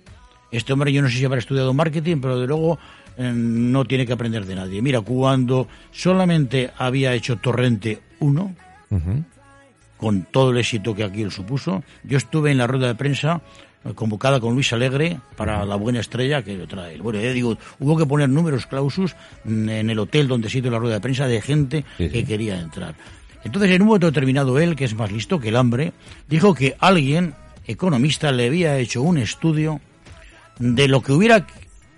Este 0.56 0.72
hombre, 0.72 0.94
yo 0.94 1.02
no 1.02 1.10
sé 1.10 1.18
si 1.18 1.26
habrá 1.26 1.40
estudiado 1.40 1.74
marketing, 1.74 2.18
pero 2.22 2.40
de 2.40 2.48
luego 2.48 2.80
eh, 3.18 3.32
no 3.34 3.84
tiene 3.86 4.06
que 4.06 4.14
aprender 4.14 4.46
de 4.46 4.56
nadie. 4.56 4.82
Mira, 4.82 5.02
cuando 5.02 5.68
solamente 5.92 6.72
había 6.78 7.14
hecho 7.14 7.38
Torrente 7.38 8.00
1, 8.20 8.56
uh 8.90 8.96
-huh. 8.96 9.24
con 9.98 10.24
todo 10.24 10.52
el 10.52 10.58
éxito 10.58 10.96
que 10.96 11.04
aquí 11.04 11.22
él 11.22 11.32
supuso, 11.32 11.84
yo 12.04 12.18
estuve 12.18 12.52
en 12.52 12.58
la 12.58 12.68
rueda 12.68 12.88
de 12.88 12.96
prensa 12.96 13.42
eh, 13.84 13.94
convocada 13.94 14.40
con 14.40 14.54
Luis 14.54 14.72
Alegre 14.72 15.20
para 15.36 15.66
la 15.66 15.76
buena 15.76 16.00
estrella 16.00 16.42
que 16.42 16.56
trae. 16.68 16.98
Bueno, 17.00 17.20
ya 17.20 17.34
digo, 17.34 17.58
hubo 17.80 17.98
que 17.98 18.06
poner 18.06 18.30
números 18.30 18.66
clausus 18.66 19.16
en 19.46 19.90
el 19.90 20.00
hotel 20.00 20.30
donde 20.30 20.50
se 20.50 20.60
hizo 20.60 20.70
la 20.70 20.80
rueda 20.80 20.96
de 20.96 21.02
prensa 21.02 21.28
de 21.28 21.42
gente 21.42 21.84
sí, 21.98 22.06
sí. 22.06 22.10
que 22.10 22.26
quería 22.26 22.60
entrar. 22.62 22.96
Entonces, 23.44 23.72
en 23.72 23.82
un 23.82 23.90
momento 23.90 24.08
determinado, 24.08 24.58
él, 24.58 24.76
que 24.76 24.86
es 24.86 24.96
más 24.96 25.12
listo 25.12 25.40
que 25.40 25.50
el 25.50 25.56
hambre, 25.56 25.94
dijo 26.28 26.56
que 26.56 26.76
alguien, 26.80 27.36
economista, 27.68 28.32
le 28.32 28.48
había 28.48 28.78
hecho 28.80 29.04
un 29.04 29.18
estudio 29.20 29.82
de 30.60 30.88
lo 30.88 31.02
que 31.02 31.12
hubiera 31.12 31.46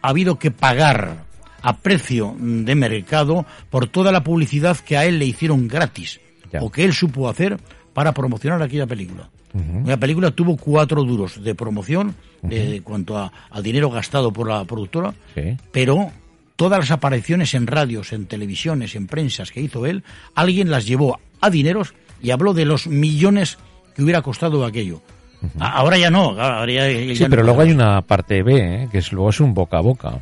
habido 0.02 0.40
que 0.40 0.52
pagar 0.52 1.26
a 1.62 1.78
precio 1.78 2.36
de 2.40 2.76
mercado 2.76 3.46
por 3.70 3.88
toda 3.88 4.12
la 4.12 4.24
publicidad 4.24 4.78
que 4.78 4.98
a 4.98 5.06
él 5.06 5.20
le 5.20 5.26
hicieron 5.26 5.68
gratis 5.68 6.20
ya. 6.52 6.62
o 6.62 6.72
que 6.72 6.84
él 6.84 6.94
supo 6.94 7.28
hacer 7.30 7.58
para 7.94 8.14
promocionar 8.14 8.62
aquella 8.62 8.86
película. 8.86 9.30
Uh 9.54 9.60
-huh. 9.60 9.88
La 9.88 9.98
película 9.98 10.32
tuvo 10.32 10.56
cuatro 10.56 11.04
duros 11.04 11.44
de 11.44 11.56
promoción 11.56 12.16
uh 12.42 12.48
-huh. 12.48 12.50
de 12.50 12.82
cuanto 12.82 13.18
a, 13.18 13.32
al 13.50 13.64
dinero 13.64 13.90
gastado 13.90 14.32
por 14.32 14.48
la 14.48 14.64
productora, 14.66 15.14
sí. 15.34 15.58
pero 15.72 16.12
todas 16.56 16.80
las 16.80 16.92
apariciones 16.92 17.54
en 17.54 17.66
radios, 17.68 18.14
en 18.14 18.26
televisiones, 18.26 18.96
en 18.96 19.08
prensas 19.08 19.52
que 19.52 19.62
hizo 19.62 19.86
él, 19.86 20.04
alguien 20.36 20.70
las 20.70 20.86
llevó 20.86 21.20
a 21.42 21.50
dineros 21.50 21.94
y 22.22 22.32
habló 22.32 22.54
de 22.54 22.66
los 22.66 22.88
millones 22.88 23.58
que 23.96 24.04
hubiera 24.04 24.22
costado 24.22 24.66
aquello. 24.66 25.02
Uh 25.42 25.46
-huh. 25.46 25.72
Ahora 25.74 25.98
ya 25.98 26.10
no. 26.10 26.40
Ahora 26.40 26.72
ya, 26.72 26.90
ya 26.90 27.16
sí, 27.16 27.24
no 27.24 27.30
pero 27.30 27.44
luego 27.44 27.62
hay 27.62 27.72
una 27.72 28.02
parte 28.02 28.42
B, 28.44 28.84
¿eh? 28.84 28.90
que 28.92 29.00
es 29.00 29.12
luego 29.12 29.30
es 29.30 29.40
un 29.40 29.54
boca 29.54 29.78
a 29.78 29.82
boca. 29.82 30.22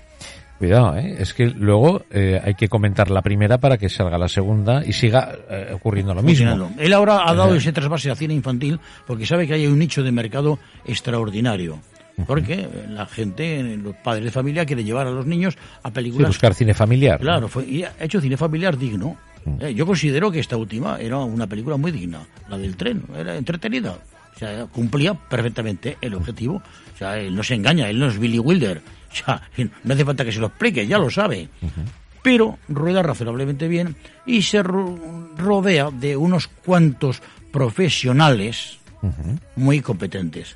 Cuidado, 0.57 0.97
¿eh? 0.97 1.17
es 1.19 1.33
que 1.33 1.47
luego 1.47 2.03
eh, 2.11 2.41
hay 2.41 2.55
que 2.55 2.69
comentar 2.69 3.11
la 3.11 3.21
primera 3.21 3.57
para 3.57 3.77
que 3.77 3.89
salga 3.89 4.17
la 4.17 4.29
segunda 4.29 4.85
y 4.85 4.93
siga 4.93 5.35
eh, 5.49 5.71
ocurriendo 5.73 6.13
lo 6.13 6.23
mismo. 6.23 6.71
Él 6.77 6.93
ahora 6.93 7.29
ha 7.29 7.35
dado 7.35 7.55
ese 7.55 7.73
trasvase 7.73 8.09
a 8.09 8.15
cine 8.15 8.33
infantil 8.33 8.79
porque 9.05 9.25
sabe 9.25 9.47
que 9.47 9.53
hay 9.53 9.67
un 9.67 9.77
nicho 9.77 10.01
de 10.01 10.13
mercado 10.13 10.57
extraordinario. 10.85 11.79
Porque 12.25 12.69
la 12.87 13.05
gente, 13.05 13.61
los 13.75 13.93
padres 13.95 14.23
de 14.23 14.31
familia 14.31 14.65
quieren 14.65 14.85
llevar 14.85 15.05
a 15.07 15.11
los 15.11 15.25
niños 15.25 15.57
a 15.83 15.91
películas. 15.91 16.27
Sí, 16.27 16.29
buscar 16.29 16.53
cine 16.53 16.73
familiar. 16.73 17.19
Claro, 17.19 17.49
fue, 17.49 17.65
y 17.65 17.83
ha 17.83 17.91
hecho 17.99 18.21
cine 18.21 18.37
familiar 18.37 18.77
digno. 18.77 19.17
Eh, 19.59 19.73
yo 19.73 19.85
considero 19.85 20.31
que 20.31 20.39
esta 20.39 20.55
última 20.55 20.97
era 20.99 21.17
una 21.17 21.45
película 21.45 21.75
muy 21.75 21.91
digna, 21.91 22.21
la 22.47 22.57
del 22.57 22.77
tren, 22.77 23.03
era 23.15 23.35
entretenida. 23.35 23.97
O 24.35 24.39
sea, 24.39 24.65
cumplía 24.65 25.13
perfectamente 25.13 25.97
el 26.01 26.13
objetivo. 26.13 26.61
O 26.93 26.97
sea, 26.97 27.17
él 27.17 27.35
no 27.35 27.43
se 27.43 27.55
engaña, 27.55 27.89
él 27.89 27.99
no 27.99 28.07
es 28.07 28.19
Billy 28.19 28.39
Wilder. 28.39 28.81
O 29.11 29.15
sea, 29.15 29.41
no 29.83 29.93
hace 29.93 30.03
falta 30.03 30.25
que 30.25 30.31
se 30.33 30.39
lo 30.39 30.47
explique, 30.47 30.85
ya 30.85 30.97
lo 30.97 31.09
sabe. 31.09 31.47
Uh 31.61 31.67
-huh. 31.67 31.85
Pero 32.21 32.57
rueda 32.67 33.01
razonablemente 33.01 33.67
bien 33.69 33.95
y 34.25 34.41
se 34.41 34.61
ro 34.61 34.97
rodea 35.37 35.89
de 35.91 36.17
unos 36.17 36.47
cuantos 36.47 37.21
profesionales 37.51 38.77
uh 39.01 39.07
-huh. 39.07 39.39
muy 39.55 39.79
competentes. 39.81 40.55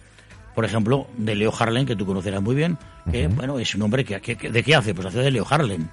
Por 0.56 0.66
ejemplo, 0.66 1.08
de 1.16 1.36
Leo 1.36 1.54
Harlem, 1.58 1.86
que 1.86 1.96
tú 1.96 2.06
conocerás 2.06 2.42
muy 2.42 2.56
bien, 2.56 2.78
que, 3.10 3.28
uh 3.28 3.30
-huh. 3.30 3.36
bueno, 3.36 3.60
es 3.60 3.74
un 3.76 3.84
hombre 3.84 4.04
que, 4.04 4.20
que, 4.20 4.36
que, 4.36 4.50
¿de 4.50 4.62
qué 4.64 4.76
hace? 4.76 4.94
Pues 4.94 5.08
hace 5.08 5.20
de 5.20 5.32
Leo 5.32 5.48
Harlem. 5.50 5.88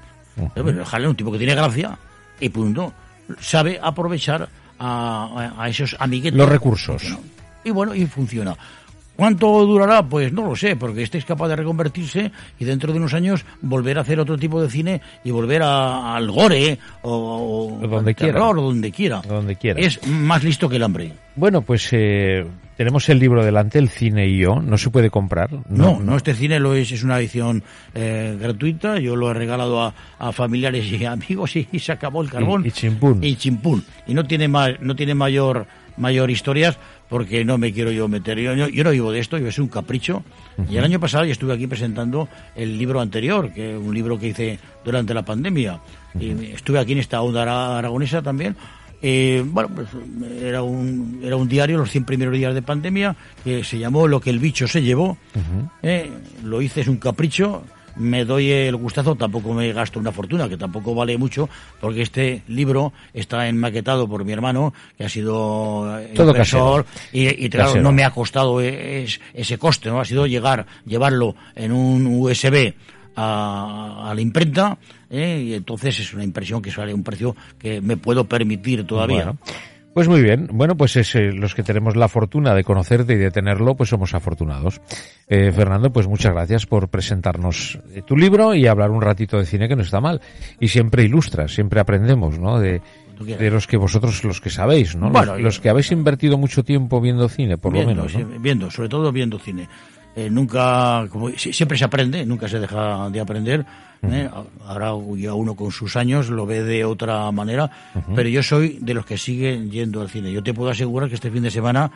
Pero 0.55 0.73
Leo 0.73 0.85
Harlem 0.91 1.05
es 1.05 1.11
un 1.11 1.17
tipo 1.17 1.31
que 1.31 1.39
tiene 1.39 1.55
gracia 1.55 1.97
y 2.41 2.49
punto. 2.49 2.93
Sabe 3.41 3.79
aprovechar 3.81 4.49
a, 4.79 5.53
a, 5.57 5.63
a 5.63 5.69
esos 5.69 5.95
amiguetes. 6.01 6.37
Los 6.37 6.49
recursos. 6.49 7.03
Y 7.67 7.71
bueno, 7.73 7.95
y 7.95 8.07
funciona. 8.07 8.57
¿Cuánto 9.17 9.65
durará? 9.65 10.03
Pues 10.03 10.33
no 10.33 10.47
lo 10.47 10.55
sé, 10.55 10.77
porque 10.77 11.03
este 11.03 11.19
es 11.19 11.25
capaz 11.25 11.49
de 11.49 11.57
reconvertirse 11.57 12.31
y 12.61 12.65
dentro 12.65 12.93
de 12.93 12.99
unos 12.99 13.15
años 13.15 13.45
volver 13.63 13.97
a 13.99 14.03
hacer 14.03 14.21
otro 14.21 14.37
tipo 14.37 14.63
de 14.63 14.71
cine 14.71 15.01
y 15.25 15.31
volver 15.31 15.63
a, 15.63 16.15
al 16.15 16.31
gore 16.31 16.79
o, 17.03 17.81
o 17.83 17.89
donde 17.89 18.15
quiera. 18.15 18.35
terror, 18.35 18.59
o 18.59 18.63
donde 18.63 18.93
quiera. 18.93 19.23
Donde 19.27 19.57
quiera. 19.57 19.81
Es 19.81 20.07
más 20.07 20.45
listo 20.45 20.69
que 20.69 20.77
el 20.77 20.83
hambre. 20.83 21.13
Bueno, 21.35 21.63
pues 21.63 21.89
eh, 21.93 22.47
tenemos 22.77 23.09
el 23.09 23.19
libro 23.19 23.43
delante, 23.43 23.79
El 23.79 23.89
cine 23.89 24.29
y 24.29 24.39
yo. 24.39 24.61
No 24.61 24.77
se 24.77 24.91
puede 24.91 25.09
comprar. 25.09 25.51
No, 25.51 25.63
no, 25.69 26.01
no 26.01 26.17
este 26.17 26.35
cine 26.35 26.61
lo 26.61 26.75
es, 26.75 26.93
es 26.93 27.03
una 27.03 27.19
edición 27.19 27.63
eh, 27.95 28.37
gratuita. 28.39 28.99
Yo 28.99 29.17
lo 29.17 29.31
he 29.31 29.35
regalado 29.35 29.83
a, 29.83 29.95
a 30.19 30.31
familiares 30.31 30.85
y 30.93 31.05
amigos 31.07 31.57
y, 31.57 31.67
y, 31.73 31.79
se 31.79 31.93
acabó 31.93 32.21
el 32.21 32.29
carbón. 32.29 32.65
Y, 32.67 32.69
y 32.69 32.71
chimpún. 32.71 33.25
Y 33.25 33.37
chimpún. 33.37 33.83
Y 34.07 34.13
no 34.13 34.25
tiene, 34.25 34.47
ma 34.47 34.69
no 34.79 34.95
tiene 34.95 35.15
mayor 35.15 35.67
mayor 35.97 36.31
historias 36.31 36.79
porque 37.09 37.45
no 37.45 37.59
me 37.59 37.73
quiero 37.73 37.91
yo 37.91 38.09
meter. 38.09 38.39
Yo, 38.39 38.55
yo, 38.55 38.69
yo 38.69 38.85
no 38.85 38.91
vivo 38.91 39.13
de 39.13 39.21
esto, 39.21 39.39
yo 39.39 39.49
es 39.49 39.59
un 39.59 39.69
capricho. 39.69 40.23
Uh 40.57 40.63
-huh. 40.63 40.73
Y 40.73 40.77
el 40.77 40.85
año 40.85 41.01
pasado 41.01 41.25
yo 41.25 41.33
estuve 41.33 41.55
aquí 41.55 41.67
presentando 41.67 42.29
el 42.55 42.77
libro 42.79 43.01
anterior, 43.01 43.53
que 43.53 43.73
es 43.73 43.79
un 43.79 43.95
libro 43.95 44.19
que 44.19 44.29
hice 44.29 44.59
durante 44.85 45.15
la 45.15 45.25
pandemia. 45.25 45.81
Uh 46.15 46.19
-huh. 46.19 46.49
Y 46.49 46.53
estuve 46.53 46.79
aquí 46.79 46.93
en 46.93 46.99
esta 46.99 47.21
onda 47.23 47.43
aragonesa 47.79 48.23
también. 48.23 48.57
Eh, 49.03 49.45
bueno, 49.47 49.71
pues 49.75 49.89
era 50.43 50.63
un, 50.63 51.21
era 51.23 51.37
un 51.37 51.47
diario, 51.49 51.77
los 51.77 51.91
100 51.91 52.05
primeros 52.05 52.35
días 52.35 52.55
de 52.55 52.63
pandemia, 52.63 53.15
que 53.45 53.63
se 53.63 53.79
llamó 53.79 54.09
Lo 54.09 54.21
que 54.21 54.31
el 54.31 54.39
bicho 54.39 54.67
se 54.67 54.83
llevó. 54.83 55.11
Uh 55.11 55.39
-huh. 55.39 55.71
eh, 55.83 56.11
lo 56.43 56.63
hice, 56.63 56.81
es 56.81 56.89
un 56.89 56.97
capricho 56.97 57.63
me 57.97 58.25
doy 58.25 58.51
el 58.51 58.77
gustazo, 58.77 59.15
tampoco 59.15 59.53
me 59.53 59.73
gasto 59.73 59.99
una 59.99 60.13
fortuna, 60.13 60.49
que 60.49 60.57
tampoco 60.57 60.95
vale 60.95 61.17
mucho, 61.19 61.49
porque 61.81 62.03
este 62.03 62.43
libro 62.49 62.93
está 63.13 63.49
enmaquetado 63.49 64.09
por 64.09 64.25
mi 64.25 64.33
hermano, 64.33 64.75
que 64.97 65.05
ha 65.05 65.09
sido 65.09 65.99
Todo 66.15 66.29
impresor, 66.29 66.87
y, 67.13 67.47
y 67.47 67.49
claro, 67.49 67.69
casero. 67.69 67.83
no 67.83 67.93
me 67.93 68.05
ha 68.05 68.11
costado 68.11 68.61
es, 68.61 69.21
ese 69.35 69.59
coste, 69.59 69.89
¿no? 69.89 70.01
Ha 70.01 70.05
sido 70.05 70.27
llegar, 70.27 70.67
llevarlo 70.85 71.35
en 71.55 71.73
un 71.73 72.07
USB 72.07 72.75
a, 73.17 74.13
la 74.15 74.21
imprenta 74.21 74.79
¿eh? 75.11 75.43
y 75.47 75.55
entonces 75.55 75.99
es 76.01 76.13
una 76.13 76.25
impresión 76.25 76.61
que 76.61 76.71
sale 76.71 76.93
a 76.93 76.95
un 76.95 77.03
precio 77.03 77.35
que 77.59 77.81
me 77.81 77.97
puedo 77.97 78.25
permitir 78.25 78.87
todavía. 78.87 79.35
Pues 79.97 80.09
muy 80.09 80.21
bien. 80.21 80.51
Bueno, 80.53 80.77
pues 80.77 80.95
es, 80.97 81.15
eh, 81.15 81.33
los 81.33 81.55
que 81.55 81.63
tenemos 81.63 81.97
la 81.97 82.07
fortuna 82.07 82.53
de 82.53 82.65
conocerte 82.65 83.15
y 83.15 83.17
de 83.17 83.31
tenerlo, 83.31 83.77
pues 83.77 83.89
somos 83.89 84.13
afortunados. 84.13 84.79
Eh, 85.27 85.51
Fernando, 85.53 85.91
pues 85.91 86.07
muchas 86.07 86.35
gracias 86.35 86.67
por 86.67 86.91
presentarnos 86.91 87.79
eh, 87.95 88.03
tu 88.03 88.15
libro 88.15 88.55
y 88.55 88.67
hablar 88.67 88.91
un 88.91 89.01
ratito 89.01 89.39
de 89.39 89.47
cine 89.47 89.69
que 89.69 89.75
no 89.75 89.81
está 89.81 90.03
mal. 90.03 90.21
Y 90.61 90.69
siempre 90.69 91.03
ilustras, 91.03 91.55
siempre 91.55 91.81
aprendemos, 91.81 92.39
¿no? 92.39 92.61
De, 92.61 92.83
de 93.19 93.51
los 93.51 93.67
que 93.67 93.79
vosotros, 93.79 94.23
los 94.23 94.43
que 94.43 94.51
sabéis, 94.51 94.95
¿no? 94.97 95.09
los, 95.39 95.61
que 95.61 95.71
habéis 95.71 95.91
invertido 95.93 96.37
mucho 96.37 96.63
tiempo 96.63 97.01
viendo 97.01 97.27
cine, 97.31 97.57
por 97.57 97.73
lo 97.73 97.87
menos. 97.87 98.13
Viendo, 98.39 98.71
sobre 98.71 98.91
todo 98.91 99.11
viendo 99.13 99.39
cine. 99.39 99.67
Eh, 100.17 100.31
nunca, 100.31 101.07
como 101.11 101.29
siempre 101.31 101.77
se 101.77 101.85
aprende, 101.85 102.25
nunca 102.25 102.49
se 102.49 102.59
deja 102.59 103.11
de 103.11 103.21
aprender. 103.21 103.67
¿eh? 104.03 104.29
Ahora 104.67 104.93
ya 105.15 105.35
uno 105.35 105.55
con 105.55 105.71
sus 105.71 105.95
años 105.95 106.31
lo 106.31 106.47
ve 106.47 106.63
de 106.63 106.87
otra 106.87 107.31
manera, 107.33 107.71
pero 108.15 108.27
yo 108.27 108.43
soy 108.43 108.79
de 108.81 108.95
los 108.95 109.05
que 109.05 109.19
siguen 109.19 109.71
yendo 109.71 110.01
al 110.01 110.09
cine. 110.09 110.33
Yo 110.33 110.43
te 110.43 110.55
puedo 110.55 110.71
asegurar 110.71 111.11
que 111.11 111.17
este 111.17 111.31
fin 111.31 111.43
de 111.43 111.51
semana, 111.51 111.91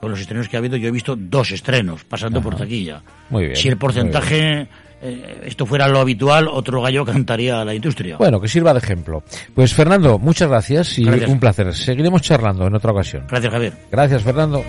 con 0.00 0.10
los 0.10 0.20
estrenos 0.20 0.48
que 0.48 0.56
ha 0.56 0.60
habido, 0.60 0.76
yo 0.76 0.88
he 0.88 0.92
visto 0.92 1.16
dos 1.16 1.50
estrenos 1.50 2.04
pasando 2.04 2.40
por 2.40 2.54
taquilla. 2.54 3.02
Muy 3.30 3.46
bien. 3.46 3.56
Si 3.56 3.66
el 3.66 3.76
porcentaje 3.76 4.68
eh, 5.02 5.42
esto 5.46 5.66
fuera 5.66 5.88
lo 5.88 5.98
habitual, 5.98 6.48
otro 6.48 6.80
gallo 6.80 7.04
cantaría 7.04 7.60
a 7.60 7.64
la 7.64 7.74
industria. 7.74 8.16
Bueno, 8.16 8.40
que 8.40 8.48
sirva 8.48 8.72
de 8.72 8.78
ejemplo. 8.78 9.22
Pues 9.54 9.74
Fernando, 9.74 10.18
muchas 10.18 10.48
gracias 10.48 10.98
y 10.98 11.04
un 11.04 11.40
placer. 11.40 11.74
Seguiremos 11.74 12.22
charlando 12.22 12.66
en 12.66 12.74
otra 12.74 12.92
ocasión. 12.92 13.24
Gracias, 13.28 13.52
Javier. 13.52 13.72
Gracias, 13.90 14.22
Fernando. 14.22 14.62